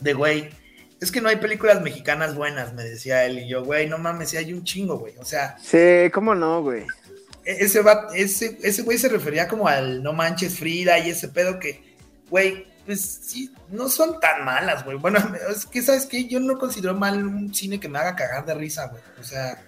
[0.00, 0.48] de, güey,
[1.00, 3.40] es que no hay películas mexicanas buenas, me decía él.
[3.40, 5.14] Y yo, güey, no mames, sí hay un chingo, güey.
[5.18, 5.56] O sea.
[5.62, 6.84] Sí, ¿cómo no, güey?
[7.44, 11.28] E-, ese, va, ese, ese güey se refería como al No Manches Frida y ese
[11.28, 11.96] pedo que,
[12.30, 14.96] güey, pues sí, no son tan malas, güey.
[14.96, 15.18] Bueno,
[15.50, 16.26] es que, ¿sabes qué?
[16.26, 19.02] Yo no considero mal un cine que me haga cagar de risa, güey.
[19.20, 19.62] O sea,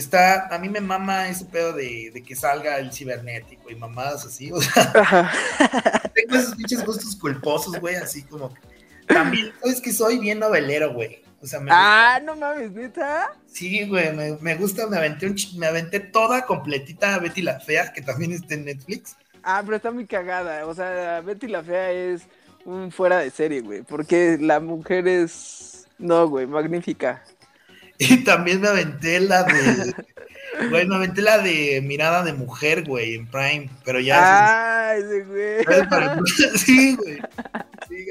[0.00, 4.24] está, a mí me mama ese pedo de, de que salga el cibernético y mamadas
[4.24, 5.30] así, o sea,
[6.14, 8.52] tengo esos pinches gustos culposos, güey, así como
[9.06, 11.22] también, es que soy bien novelero, güey.
[11.42, 13.34] O sea, me ah, no mames, neta.
[13.46, 18.02] Sí, güey, me, gusta, me aventé, un, me aventé toda completita Betty la Fea, que
[18.02, 19.16] también está en Netflix.
[19.42, 20.66] Ah, pero está muy cagada.
[20.66, 22.22] O sea, Betty la Fea es
[22.66, 23.82] un fuera de serie, güey.
[23.82, 25.88] Porque la mujer es.
[25.98, 27.24] No, güey, magnífica.
[28.08, 29.94] Y también me aventé la de.
[30.70, 33.68] Güey, me aventé la de Mirada de Mujer, güey, en Prime.
[33.84, 34.88] Pero ya.
[34.88, 35.64] Ay, güey.
[36.56, 37.20] Sí, güey.
[37.88, 38.06] Sí,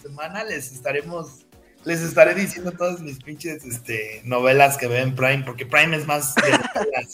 [0.00, 1.46] semana les estaremos,
[1.84, 6.06] les estaré diciendo todas mis pinches este, novelas que veo en Prime, porque Prime es
[6.06, 6.34] más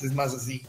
[0.03, 0.67] es más así,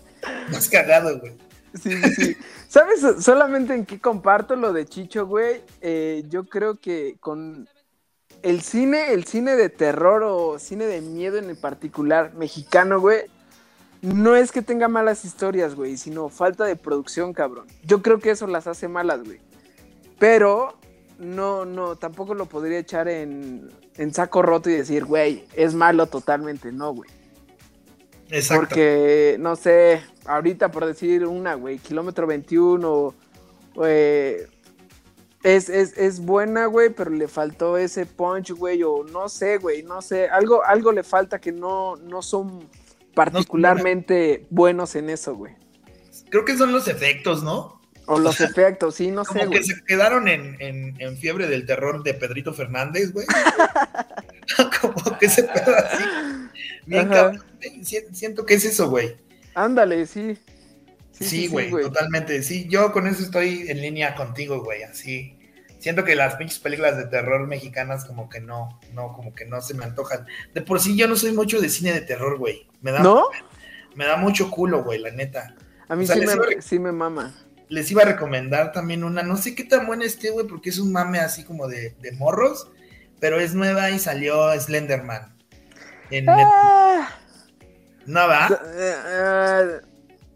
[0.52, 1.34] más cagado, güey.
[1.82, 5.62] Sí, sí, ¿Sabes solamente en qué comparto lo de Chicho, güey?
[5.82, 7.68] Eh, yo creo que con
[8.44, 13.22] el cine, el cine de terror o cine de miedo en el particular mexicano, güey,
[14.02, 17.68] no es que tenga malas historias, güey, sino falta de producción, cabrón.
[17.84, 19.40] Yo creo que eso las hace malas, güey.
[20.18, 20.76] Pero
[21.20, 23.70] no, no, tampoco lo podría echar en,
[24.12, 27.10] saco roto y decir, güey, es malo totalmente, no, güey.
[28.30, 28.66] Exacto.
[28.66, 33.14] Porque, no sé, ahorita por decir una, güey, kilómetro 21,
[35.44, 39.84] es, es, es, buena, güey, pero le faltó ese punch, güey, o no sé, güey,
[39.84, 42.70] no sé, algo, algo le falta que no, no son
[43.14, 45.56] particularmente buenos en eso, güey.
[46.30, 47.82] Creo que son los efectos, ¿no?
[48.06, 49.40] O los efectos, sí, no sé.
[49.40, 53.26] Como que se quedaron en, en, fiebre del terror de Pedrito Fernández, güey.
[54.82, 56.04] como que se pedo así.
[56.86, 57.10] Bien.
[58.12, 59.16] Siento que es eso, güey.
[59.54, 60.38] Ándale, sí.
[61.22, 62.44] Sí, güey, totalmente.
[62.44, 65.38] Sí, yo con eso estoy en línea contigo, güey, así.
[65.80, 69.62] Siento que las pinches películas de terror mexicanas como que no, no, como que no
[69.62, 70.28] se me antojan.
[70.54, 72.68] De por sí yo no soy mucho de cine de terror, güey.
[72.82, 73.26] Me da, ¿No?
[73.96, 75.56] Me da mucho culo, güey, la neta.
[75.88, 77.34] A mí sí, me, iba, sí me mama.
[77.68, 80.78] Les iba a recomendar también una, no sé qué tan buena esté, güey, porque es
[80.78, 82.70] un mame así como de, de morros,
[83.20, 85.36] pero es nueva y salió Slenderman.
[86.12, 87.10] En ah.
[88.06, 88.48] ¿No va?
[88.76, 89.82] Eh, eh,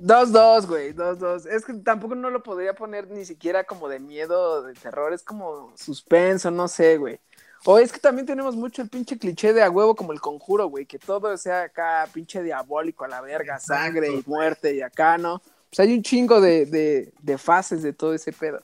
[0.06, 1.48] 2-2, güey, 2-2.
[1.48, 5.24] Es que tampoco no lo podría poner ni siquiera como de miedo, de terror, es
[5.24, 7.20] como suspenso, no sé, güey.
[7.66, 10.68] O es que también tenemos mucho el pinche cliché de a huevo como el conjuro,
[10.68, 15.18] güey, que todo sea acá pinche diabólico a la verga, sangre y muerte y acá,
[15.18, 15.42] ¿no?
[15.70, 18.62] Pues hay un chingo de, de, de fases de todo ese pedo.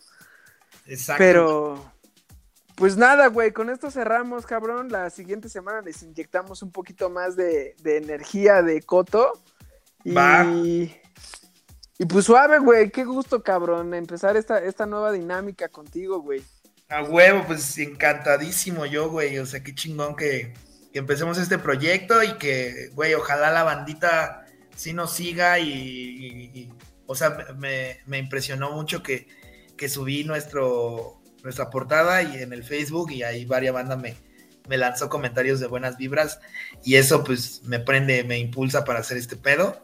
[0.86, 1.18] Exacto.
[1.18, 1.92] Pero,
[2.76, 4.92] pues nada, güey, con esto cerramos, cabrón.
[4.92, 9.34] La siguiente semana les inyectamos un poquito más de, de energía de coto
[10.04, 10.96] y,
[11.98, 16.42] y pues suave, güey, qué gusto, cabrón, empezar esta, esta nueva dinámica contigo, güey.
[16.90, 19.38] A huevo, pues encantadísimo yo, güey.
[19.40, 20.54] O sea, qué chingón que,
[20.92, 24.46] que empecemos este proyecto y que, güey, ojalá la bandita
[24.76, 26.70] sí nos siga y,
[27.06, 29.28] o sea, me, me, impresionó mucho que,
[29.78, 34.16] que subí nuestro, nuestra portada y en el Facebook y ahí varias bandas me,
[34.68, 36.40] me lanzó comentarios de buenas vibras
[36.84, 39.84] y eso pues me prende, me impulsa para hacer este pedo.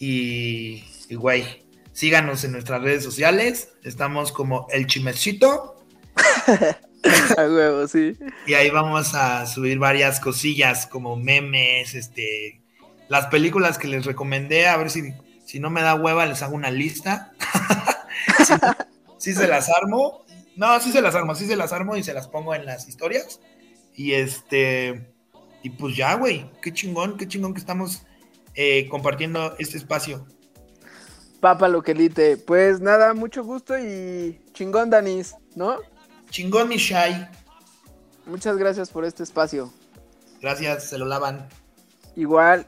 [0.00, 5.76] Y, y güey, síganos en nuestras redes sociales, estamos como El Chimecito.
[7.36, 8.16] a huevo, sí.
[8.46, 12.62] Y ahí vamos a subir varias cosillas como memes, este,
[13.08, 15.12] las películas que les recomendé, a ver si,
[15.44, 17.32] si no me da hueva les hago una lista.
[19.18, 20.24] si, se las armo.
[20.56, 22.88] No, sí se las armo, sí se las armo y se las pongo en las
[22.88, 23.40] historias.
[23.94, 25.12] Y este,
[25.62, 28.06] y pues ya, güey, qué chingón, qué chingón que estamos
[28.54, 30.26] eh, compartiendo este espacio.
[31.40, 35.78] Papa Loquelite, pues nada, mucho gusto y chingón, Danis, ¿no?
[36.28, 37.28] Chingón, mi Shai.
[38.26, 39.72] Muchas gracias por este espacio.
[40.40, 41.48] Gracias, se lo lavan.
[42.14, 42.66] Igual.